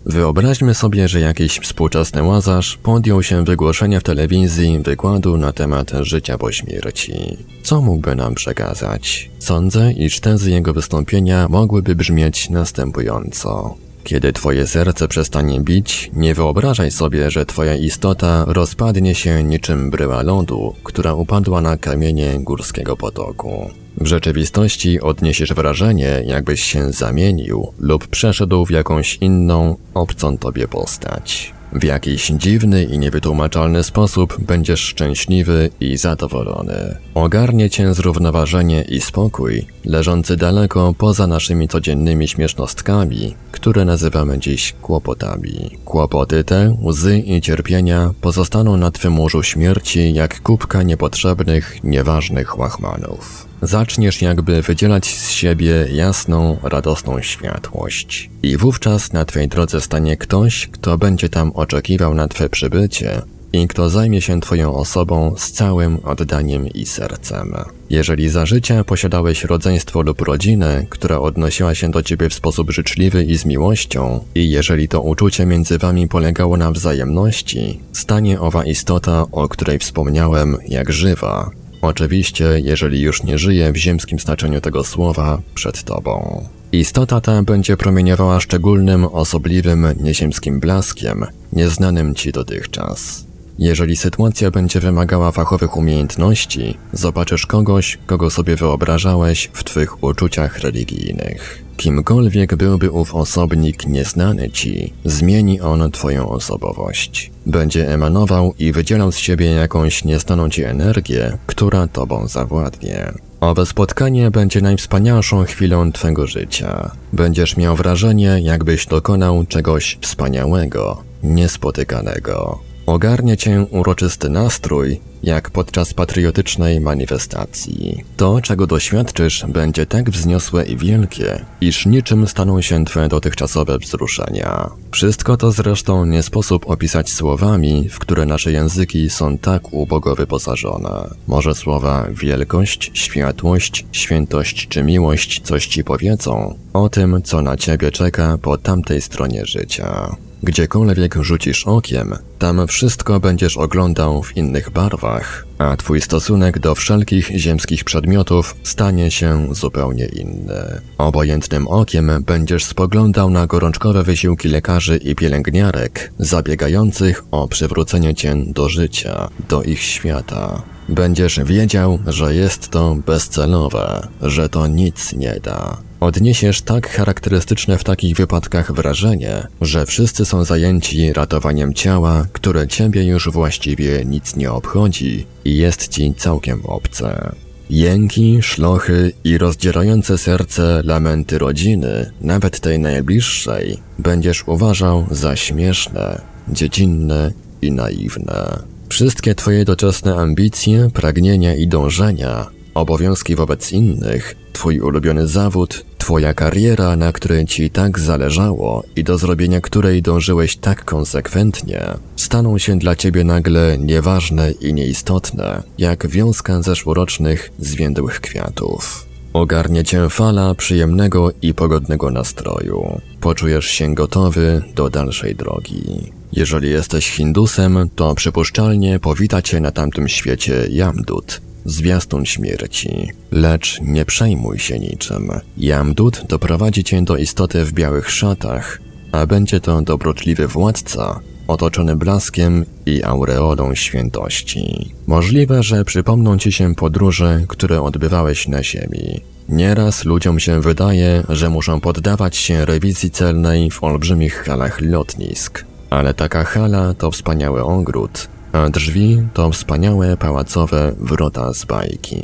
Wyobraźmy 0.06 0.74
sobie, 0.74 1.08
że 1.08 1.20
jakiś 1.20 1.60
współczesny 1.60 2.24
łazarz 2.24 2.78
podjął 2.84 3.24
się 3.24 3.44
wygłoszenia 3.44 4.00
w 4.00 4.04
telewizji 4.04 4.80
wykładu 4.80 5.38
na 5.38 5.54
temat 5.54 5.92
życia 6.02 6.38
po 6.38 6.52
śmierci. 6.52 7.38
Co 7.64 7.82
mógłby 7.82 8.16
nam 8.16 8.36
przekazać? 8.36 9.30
Sądzę, 9.40 9.92
iż 9.92 10.20
tezy 10.20 10.52
jego 10.52 10.74
wystąpienia 10.74 11.48
mogłyby 11.50 11.96
brzmieć 11.96 12.50
następująco. 12.50 13.76
Kiedy 14.04 14.34
twoje 14.34 14.68
serce 14.68 15.08
przestanie 15.08 15.62
bić, 15.62 16.12
nie 16.14 16.36
wyobrażaj 16.36 16.92
sobie, 16.92 17.32
że 17.32 17.46
twoja 17.46 17.76
istota 17.76 18.46
rozpadnie 18.48 19.16
się 19.16 19.44
niczym 19.44 19.90
bryła 19.90 20.24
lodu, 20.24 20.76
która 20.84 21.14
upadła 21.14 21.62
na 21.62 21.78
kamienie 21.78 22.40
górskiego 22.40 22.98
potoku. 22.98 23.70
W 23.98 24.06
rzeczywistości 24.06 25.02
odniesiesz 25.02 25.54
wrażenie, 25.54 26.24
jakbyś 26.26 26.64
się 26.64 26.92
zamienił 26.92 27.74
lub 27.80 28.08
przeszedł 28.08 28.66
w 28.66 28.72
jakąś 28.72 29.18
inną, 29.22 29.76
obcą 29.94 30.38
tobie 30.38 30.68
postać. 30.68 31.54
W 31.76 31.84
jakiś 31.84 32.28
dziwny 32.28 32.84
i 32.84 33.00
niewytłumaczalny 33.00 33.84
sposób 33.84 34.38
będziesz 34.40 34.80
szczęśliwy 34.80 35.70
i 35.80 35.98
zadowolony. 35.98 36.98
Ogarnie 37.14 37.70
cię 37.70 37.94
zrównoważenie 37.94 38.82
i 38.82 39.02
spokój, 39.02 39.66
leżący 39.86 40.38
daleko 40.38 40.94
poza 40.98 41.28
naszymi 41.28 41.68
codziennymi 41.68 42.28
śmiesznostkami, 42.28 43.36
które 43.52 43.86
nazywamy 43.86 44.40
dziś 44.40 44.74
kłopotami. 44.82 45.78
Kłopoty 45.86 46.44
te, 46.44 46.78
łzy 46.84 47.20
i 47.20 47.42
cierpienia 47.42 48.14
pozostaną 48.22 48.78
na 48.78 48.92
twym 48.92 49.20
łożu 49.20 49.44
śmierci 49.44 50.14
jak 50.14 50.42
kubka 50.42 50.84
niepotrzebnych, 50.84 51.84
nieważnych 51.84 52.60
łachmanów 52.60 53.55
zaczniesz 53.68 54.22
jakby 54.22 54.62
wydzielać 54.62 55.06
z 55.18 55.32
siebie 55.32 55.88
jasną, 55.92 56.58
radosną 56.64 57.22
światłość. 57.22 58.30
I 58.44 58.58
wówczas 58.58 59.14
na 59.14 59.26
Twej 59.26 59.48
drodze 59.48 59.82
stanie 59.82 60.18
ktoś, 60.18 60.68
kto 60.68 60.98
będzie 60.98 61.30
tam 61.30 61.52
oczekiwał 61.52 62.14
na 62.14 62.28
Twe 62.28 62.50
przybycie 62.50 63.22
i 63.54 63.68
kto 63.68 63.90
zajmie 63.90 64.22
się 64.22 64.42
Twoją 64.42 64.74
osobą 64.76 65.36
z 65.38 65.52
całym 65.52 66.00
oddaniem 66.04 66.68
i 66.68 66.86
sercem. 66.86 67.56
Jeżeli 67.90 68.30
za 68.30 68.46
życia 68.46 68.84
posiadałeś 68.84 69.44
rodzeństwo 69.44 70.02
lub 70.02 70.22
rodzinę, 70.22 70.86
która 70.90 71.20
odnosiła 71.20 71.76
się 71.76 71.92
do 71.92 72.04
Ciebie 72.04 72.30
w 72.30 72.34
sposób 72.34 72.72
życzliwy 72.72 73.24
i 73.24 73.38
z 73.38 73.46
miłością, 73.46 74.20
i 74.36 74.50
jeżeli 74.50 74.88
to 74.88 75.02
uczucie 75.02 75.46
między 75.46 75.78
Wami 75.78 76.08
polegało 76.08 76.58
na 76.58 76.72
wzajemności, 76.72 77.80
stanie 77.94 78.40
owa 78.40 78.66
istota, 78.66 79.26
o 79.32 79.50
której 79.50 79.80
wspomniałem, 79.80 80.58
jak 80.68 80.92
żywa, 80.92 81.52
Oczywiście, 81.82 82.46
jeżeli 82.64 83.02
już 83.02 83.24
nie 83.24 83.38
żyje 83.38 83.72
w 83.72 83.78
ziemskim 83.78 84.20
znaczeniu 84.20 84.62
tego 84.62 84.84
słowa, 84.84 85.42
przed 85.56 85.84
tobą. 85.84 86.44
Istota 86.72 87.22
ta 87.22 87.44
będzie 87.44 87.78
promieniowała 87.78 88.40
szczególnym, 88.40 89.06
osobliwym, 89.06 89.88
nieziemskim 90.02 90.60
blaskiem, 90.60 91.26
nieznanym 91.54 92.16
ci 92.16 92.32
dotychczas. 92.32 93.26
Jeżeli 93.60 93.96
sytuacja 93.96 94.52
będzie 94.52 94.80
wymagała 94.80 95.32
fachowych 95.32 95.78
umiejętności, 95.78 96.78
zobaczysz 96.94 97.46
kogoś, 97.46 97.98
kogo 98.06 98.30
sobie 98.30 98.56
wyobrażałeś 98.56 99.50
w 99.54 99.64
twych 99.64 100.04
uczuciach 100.04 100.60
religijnych. 100.60 101.65
Kimkolwiek 101.78 102.56
byłby 102.56 102.92
ów 102.92 103.16
osobnik 103.16 103.88
nieznany 103.88 104.50
ci, 104.50 104.94
zmieni 105.06 105.62
on 105.62 105.92
twoją 105.92 106.30
osobowość. 106.30 107.32
Będzie 107.46 107.94
emanował 107.94 108.54
i 108.60 108.72
wydzielał 108.72 109.12
z 109.12 109.18
siebie 109.18 109.52
jakąś 109.52 110.06
nieznaną 110.06 110.50
ci 110.50 110.64
energię, 110.64 111.38
która 111.46 111.88
tobą 111.88 112.28
zawładnie. 112.28 113.12
Owe 113.40 113.66
spotkanie 113.66 114.32
będzie 114.32 114.62
najwspanialszą 114.62 115.44
chwilą 115.44 115.92
twego 115.92 116.28
życia. 116.28 116.92
Będziesz 117.14 117.58
miał 117.58 117.76
wrażenie, 117.76 118.40
jakbyś 118.42 118.86
dokonał 118.86 119.46
czegoś 119.46 119.98
wspaniałego, 120.02 121.04
niespotykanego. 121.24 122.60
Ogarnie 122.86 123.38
cię 123.38 123.66
uroczysty 123.72 124.30
nastrój, 124.30 125.00
jak 125.26 125.50
podczas 125.50 125.94
patriotycznej 125.94 126.82
manifestacji. 126.82 128.04
To, 128.18 128.42
czego 128.42 128.68
doświadczysz, 128.68 129.46
będzie 129.48 129.86
tak 129.86 130.10
wzniosłe 130.10 130.66
i 130.66 130.78
wielkie, 130.78 131.46
iż 131.62 131.86
niczym 131.86 132.28
staną 132.28 132.62
się 132.62 132.86
twoje 132.86 133.08
dotychczasowe 133.08 133.80
wzruszenia. 133.80 134.70
Wszystko 134.92 135.38
to 135.38 135.52
zresztą 135.52 136.06
nie 136.06 136.24
sposób 136.24 136.70
opisać 136.70 137.10
słowami, 137.10 137.90
w 137.90 138.00
które 138.00 138.26
nasze 138.26 138.52
języki 138.52 139.10
są 139.10 139.38
tak 139.38 139.74
ubogo 139.74 140.16
wyposażone. 140.16 141.10
Może 141.28 141.56
słowa 141.56 142.08
wielkość, 142.12 142.92
światłość, 142.94 143.86
świętość 143.92 144.68
czy 144.68 144.84
miłość 144.84 145.42
coś 145.44 145.68
ci 145.68 145.84
powiedzą 145.84 146.56
o 146.74 146.90
tym, 146.90 147.22
co 147.24 147.42
na 147.42 147.58
ciebie 147.58 147.92
czeka 147.92 148.38
po 148.42 148.58
tamtej 148.58 149.02
stronie 149.02 149.46
życia. 149.46 150.16
Gdziekolwiek 150.44 151.16
rzucisz 151.22 151.68
okiem, 151.68 152.16
tam 152.40 152.68
wszystko 152.68 153.20
będziesz 153.20 153.58
oglądał 153.58 154.24
w 154.24 154.38
innych 154.38 154.70
barwach, 154.70 155.15
a 155.58 155.78
twój 155.78 156.02
stosunek 156.02 156.60
do 156.60 156.76
wszelkich 156.76 157.32
ziemskich 157.36 157.84
przedmiotów 157.84 158.56
stanie 158.64 159.12
się 159.12 159.56
zupełnie 159.56 160.06
inny. 160.06 160.82
Obojętnym 160.98 161.68
okiem 161.68 162.12
będziesz 162.26 162.66
spoglądał 162.66 163.30
na 163.30 163.48
gorączkowe 163.48 164.04
wysiłki 164.04 164.48
lekarzy 164.48 164.98
i 164.98 165.16
pielęgniarek, 165.16 166.12
zabiegających 166.20 167.24
o 167.32 167.48
przywrócenie 167.48 168.16
cię 168.16 168.36
do 168.48 168.70
życia, 168.70 169.30
do 169.50 169.64
ich 169.64 169.82
świata. 169.82 170.62
Będziesz 170.90 171.40
wiedział, 171.40 172.00
że 172.08 172.36
jest 172.36 172.70
to 172.70 172.96
bezcelowe, 173.06 174.08
że 174.22 174.50
to 174.50 174.68
nic 174.68 175.14
nie 175.14 175.40
da. 175.44 175.78
Odniesiesz 176.06 176.62
tak 176.62 176.90
charakterystyczne 176.90 177.78
w 177.78 177.84
takich 177.84 178.16
wypadkach 178.16 178.72
wrażenie, 178.72 179.48
że 179.62 179.86
wszyscy 179.86 180.26
są 180.26 180.44
zajęci 180.44 181.14
ratowaniem 181.14 181.74
ciała, 181.74 182.28
które 182.34 182.68
ciebie 182.68 183.04
już 183.04 183.30
właściwie 183.30 184.06
nic 184.06 184.36
nie 184.36 184.52
obchodzi 184.52 185.26
i 185.46 185.58
jest 185.58 185.88
ci 185.88 186.14
całkiem 186.14 186.66
obce. 186.66 187.32
Jęki, 187.70 188.42
szlochy 188.42 189.12
i 189.24 189.38
rozdzierające 189.38 190.18
serce 190.18 190.82
lamenty 190.84 191.38
rodziny, 191.38 192.12
nawet 192.22 192.60
tej 192.60 192.80
najbliższej, 192.80 193.78
będziesz 194.00 194.48
uważał 194.48 195.06
za 195.12 195.36
śmieszne, 195.36 196.22
dziecinne 196.48 197.32
i 197.62 197.72
naiwne. 197.72 198.60
Wszystkie 198.90 199.36
twoje 199.36 199.66
doczesne 199.66 200.16
ambicje, 200.16 200.90
pragnienia 200.94 201.56
i 201.56 201.68
dążenia, 201.68 202.48
obowiązki 202.74 203.36
wobec 203.36 203.72
innych, 203.72 204.36
twój 204.54 204.80
ulubiony 204.80 205.28
zawód, 205.28 205.86
twoja 206.06 206.34
kariera, 206.34 206.96
na 206.96 207.12
której 207.12 207.46
ci 207.46 207.70
tak 207.70 208.00
zależało 208.00 208.84
i 208.96 209.04
do 209.04 209.18
zrobienia 209.18 209.62
której 209.62 210.02
dążyłeś 210.02 210.58
tak 210.58 210.86
konsekwentnie, 210.86 211.82
staną 212.16 212.58
się 212.58 212.78
dla 212.78 212.96
ciebie 212.96 213.24
nagle 213.24 213.78
nieważne 213.78 214.52
i 214.52 214.74
nieistotne, 214.74 215.64
jak 215.78 216.08
wiązka 216.08 216.62
zeszłorocznych 216.62 217.52
zwiędłych 217.60 218.22
kwiatów. 218.22 219.06
Ogarnie 219.34 219.84
cię 219.84 220.10
fala 220.10 220.56
przyjemnego 220.56 221.32
i 221.42 221.54
pogodnego 221.54 222.12
nastroju. 222.12 223.02
Poczujesz 223.22 223.66
się 223.66 223.94
gotowy 223.96 224.62
do 224.76 224.90
dalszej 224.90 225.36
drogi. 225.36 226.12
Jeżeli 226.34 226.70
jesteś 226.70 227.10
Hindusem, 227.10 227.90
to 227.96 228.16
przypuszczalnie 228.16 229.00
powita 229.00 229.42
cię 229.42 229.60
na 229.60 229.72
tamtym 229.72 230.08
świecie 230.08 230.68
Jamdut, 230.70 231.42
zwiastun 231.66 232.26
śmierci. 232.26 233.10
Lecz 233.32 233.82
nie 233.82 234.06
przejmuj 234.06 234.60
się 234.60 234.80
niczym. 234.80 235.32
Jamdut 235.58 236.24
doprowadzi 236.30 236.84
cię 236.84 237.02
do 237.02 237.18
istoty 237.18 237.66
w 237.66 237.74
białych 237.74 238.12
szatach, 238.12 238.80
a 239.12 239.26
będzie 239.26 239.60
to 239.60 239.82
dobroczliwy 239.82 240.48
władca, 240.48 241.20
otoczony 241.48 241.96
blaskiem 241.96 242.66
i 242.86 243.04
aureolą 243.04 243.76
świętości. 243.76 244.96
Możliwe, 245.08 245.64
że 245.64 245.86
przypomną 245.86 246.38
ci 246.38 246.52
się 246.52 246.76
podróże, 246.76 247.42
które 247.48 247.82
odbywałeś 247.82 248.48
na 248.48 248.64
Ziemi. 248.64 249.22
Nieraz 249.50 250.06
ludziom 250.06 250.40
się 250.40 250.62
wydaje, 250.62 251.24
że 251.30 251.50
muszą 251.50 251.80
poddawać 251.80 252.38
się 252.38 252.66
rewizji 252.66 253.12
celnej 253.12 253.72
w 253.72 253.84
olbrzymich 253.84 254.36
halach 254.36 254.82
lotnisk. 254.82 255.66
Ale 255.90 256.14
taka 256.14 256.44
hala 256.44 256.94
to 256.94 257.12
wspaniały 257.12 257.64
ogród, 257.64 258.28
a 258.56 258.70
drzwi 258.70 259.22
to 259.34 259.52
wspaniałe 259.52 260.18
pałacowe 260.18 260.92
wrota 261.00 261.54
z 261.54 261.66
bajki. 261.66 262.22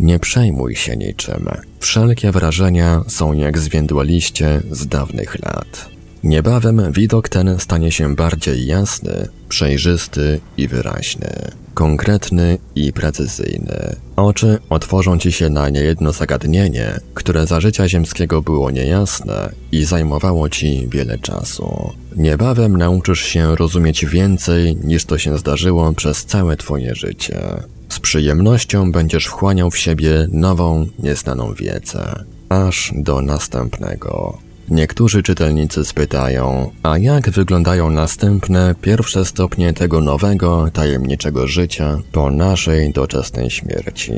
Nie 0.00 0.18
przejmuj 0.18 0.76
się 0.76 0.96
niczym. 0.96 1.48
Wszelkie 1.80 2.32
wrażenia 2.32 3.02
są 3.08 3.32
jak 3.32 3.58
zwiędłe 3.58 4.04
liście 4.04 4.62
z 4.70 4.86
dawnych 4.86 5.42
lat. 5.42 5.88
Niebawem 6.24 6.92
widok 6.92 7.28
ten 7.28 7.58
stanie 7.58 7.92
się 7.92 8.14
bardziej 8.14 8.66
jasny, 8.66 9.28
przejrzysty 9.48 10.40
i 10.56 10.68
wyraźny, 10.68 11.30
konkretny 11.74 12.58
i 12.74 12.92
precyzyjny. 12.92 13.96
Oczy 14.16 14.58
otworzą 14.70 15.18
ci 15.18 15.32
się 15.32 15.50
na 15.50 15.68
niejedno 15.68 16.12
zagadnienie, 16.12 17.00
które 17.14 17.46
za 17.46 17.60
życia 17.60 17.88
ziemskiego 17.88 18.42
było 18.42 18.70
niejasne 18.70 19.52
i 19.72 19.84
zajmowało 19.84 20.48
ci 20.48 20.88
wiele 20.88 21.18
czasu. 21.18 21.92
Niebawem 22.16 22.76
nauczysz 22.76 23.20
się 23.20 23.56
rozumieć 23.56 24.06
więcej 24.06 24.76
niż 24.76 25.04
to 25.04 25.18
się 25.18 25.38
zdarzyło 25.38 25.92
przez 25.92 26.24
całe 26.24 26.56
twoje 26.56 26.94
życie. 26.94 27.40
Z 27.88 28.00
przyjemnością 28.00 28.92
będziesz 28.92 29.26
wchłaniał 29.26 29.70
w 29.70 29.78
siebie 29.78 30.26
nową, 30.30 30.86
nieznaną 30.98 31.54
wiedzę, 31.54 32.24
aż 32.48 32.92
do 32.96 33.22
następnego. 33.22 34.38
Niektórzy 34.72 35.22
czytelnicy 35.22 35.84
spytają, 35.84 36.70
a 36.82 36.98
jak 36.98 37.30
wyglądają 37.30 37.90
następne 37.90 38.74
pierwsze 38.80 39.24
stopnie 39.24 39.72
tego 39.72 40.00
nowego, 40.00 40.68
tajemniczego 40.72 41.46
życia 41.46 41.98
po 42.12 42.30
naszej 42.30 42.92
doczesnej 42.92 43.50
śmierci? 43.50 44.12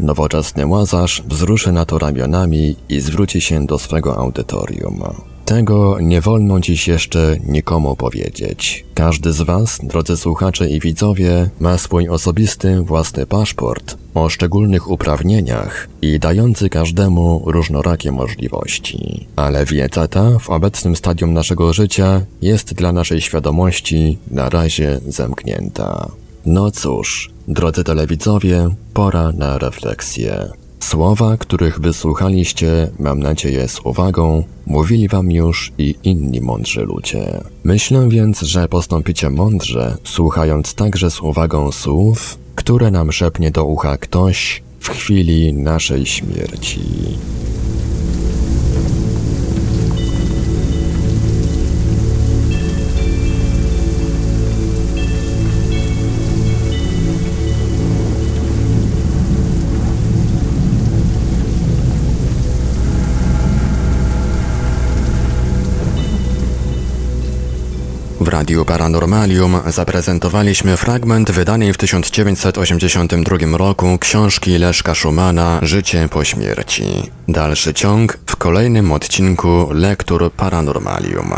Nowoczesny 0.00 0.66
łazarz 0.66 1.22
wzruszy 1.26 1.72
na 1.72 1.84
to 1.84 1.98
ramionami 1.98 2.76
i 2.88 3.00
zwróci 3.00 3.40
się 3.40 3.66
do 3.66 3.78
swego 3.78 4.16
audytorium. 4.16 5.02
Tego 5.48 6.00
nie 6.00 6.20
wolno 6.20 6.60
dziś 6.60 6.88
jeszcze 6.88 7.36
nikomu 7.44 7.96
powiedzieć. 7.96 8.84
Każdy 8.94 9.32
z 9.32 9.42
Was, 9.42 9.78
drodzy 9.82 10.16
słuchacze 10.16 10.68
i 10.68 10.80
widzowie, 10.80 11.50
ma 11.60 11.78
swój 11.78 12.08
osobisty, 12.08 12.80
własny 12.80 13.26
paszport 13.26 13.96
o 14.14 14.28
szczególnych 14.28 14.90
uprawnieniach 14.90 15.88
i 16.02 16.18
dający 16.18 16.68
każdemu 16.68 17.42
różnorakie 17.46 18.12
możliwości. 18.12 19.26
Ale 19.36 19.64
wiedza 19.64 20.08
ta 20.08 20.38
w 20.38 20.50
obecnym 20.50 20.96
stadium 20.96 21.32
naszego 21.32 21.72
życia 21.72 22.20
jest 22.42 22.74
dla 22.74 22.92
naszej 22.92 23.20
świadomości 23.20 24.18
na 24.30 24.48
razie 24.48 25.00
zamknięta. 25.06 26.10
No 26.46 26.70
cóż, 26.70 27.30
drodzy 27.48 27.84
telewidzowie, 27.84 28.68
pora 28.94 29.32
na 29.32 29.58
refleksję. 29.58 30.48
Słowa, 30.88 31.36
których 31.36 31.80
wysłuchaliście, 31.80 32.90
mam 32.98 33.20
nadzieję 33.20 33.68
z 33.68 33.80
uwagą, 33.80 34.44
mówili 34.66 35.08
wam 35.08 35.30
już 35.30 35.72
i 35.78 35.94
inni 36.04 36.40
mądrzy 36.40 36.80
ludzie. 36.80 37.40
Myślę 37.64 38.08
więc, 38.08 38.40
że 38.40 38.68
postąpicie 38.68 39.30
mądrze, 39.30 39.96
słuchając 40.04 40.74
także 40.74 41.10
z 41.10 41.20
uwagą 41.20 41.72
słów, 41.72 42.38
które 42.54 42.90
nam 42.90 43.12
szepnie 43.12 43.50
do 43.50 43.64
ucha 43.64 43.96
ktoś 43.96 44.62
w 44.80 44.88
chwili 44.88 45.52
naszej 45.52 46.06
śmierci. 46.06 46.80
W 68.28 68.30
Radiu 68.30 68.64
Paranormalium 68.64 69.60
zaprezentowaliśmy 69.66 70.76
fragment 70.76 71.30
wydanej 71.30 71.72
w 71.72 71.76
1982 71.76 73.58
roku 73.58 73.98
książki 73.98 74.58
Leszka 74.58 74.94
Szumana 74.94 75.58
Życie 75.62 76.08
po 76.10 76.24
śmierci. 76.24 76.84
Dalszy 77.28 77.74
ciąg 77.74 78.18
w 78.26 78.36
kolejnym 78.36 78.92
odcinku 78.92 79.68
Lektur 79.70 80.32
Paranormalium. 80.32 81.32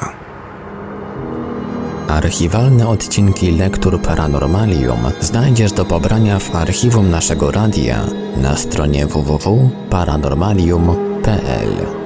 Archiwalne 2.09 2.89
odcinki 2.89 3.51
Lektur 3.51 4.03
Paranormalium 4.03 5.01
znajdziesz 5.21 5.73
do 5.73 5.85
pobrania 5.85 6.39
w 6.39 6.57
archiwum 6.57 7.11
naszego 7.11 7.51
radia 7.51 8.05
na 8.37 8.57
stronie 8.57 9.07
www.paranormalium.pl. 9.07 12.00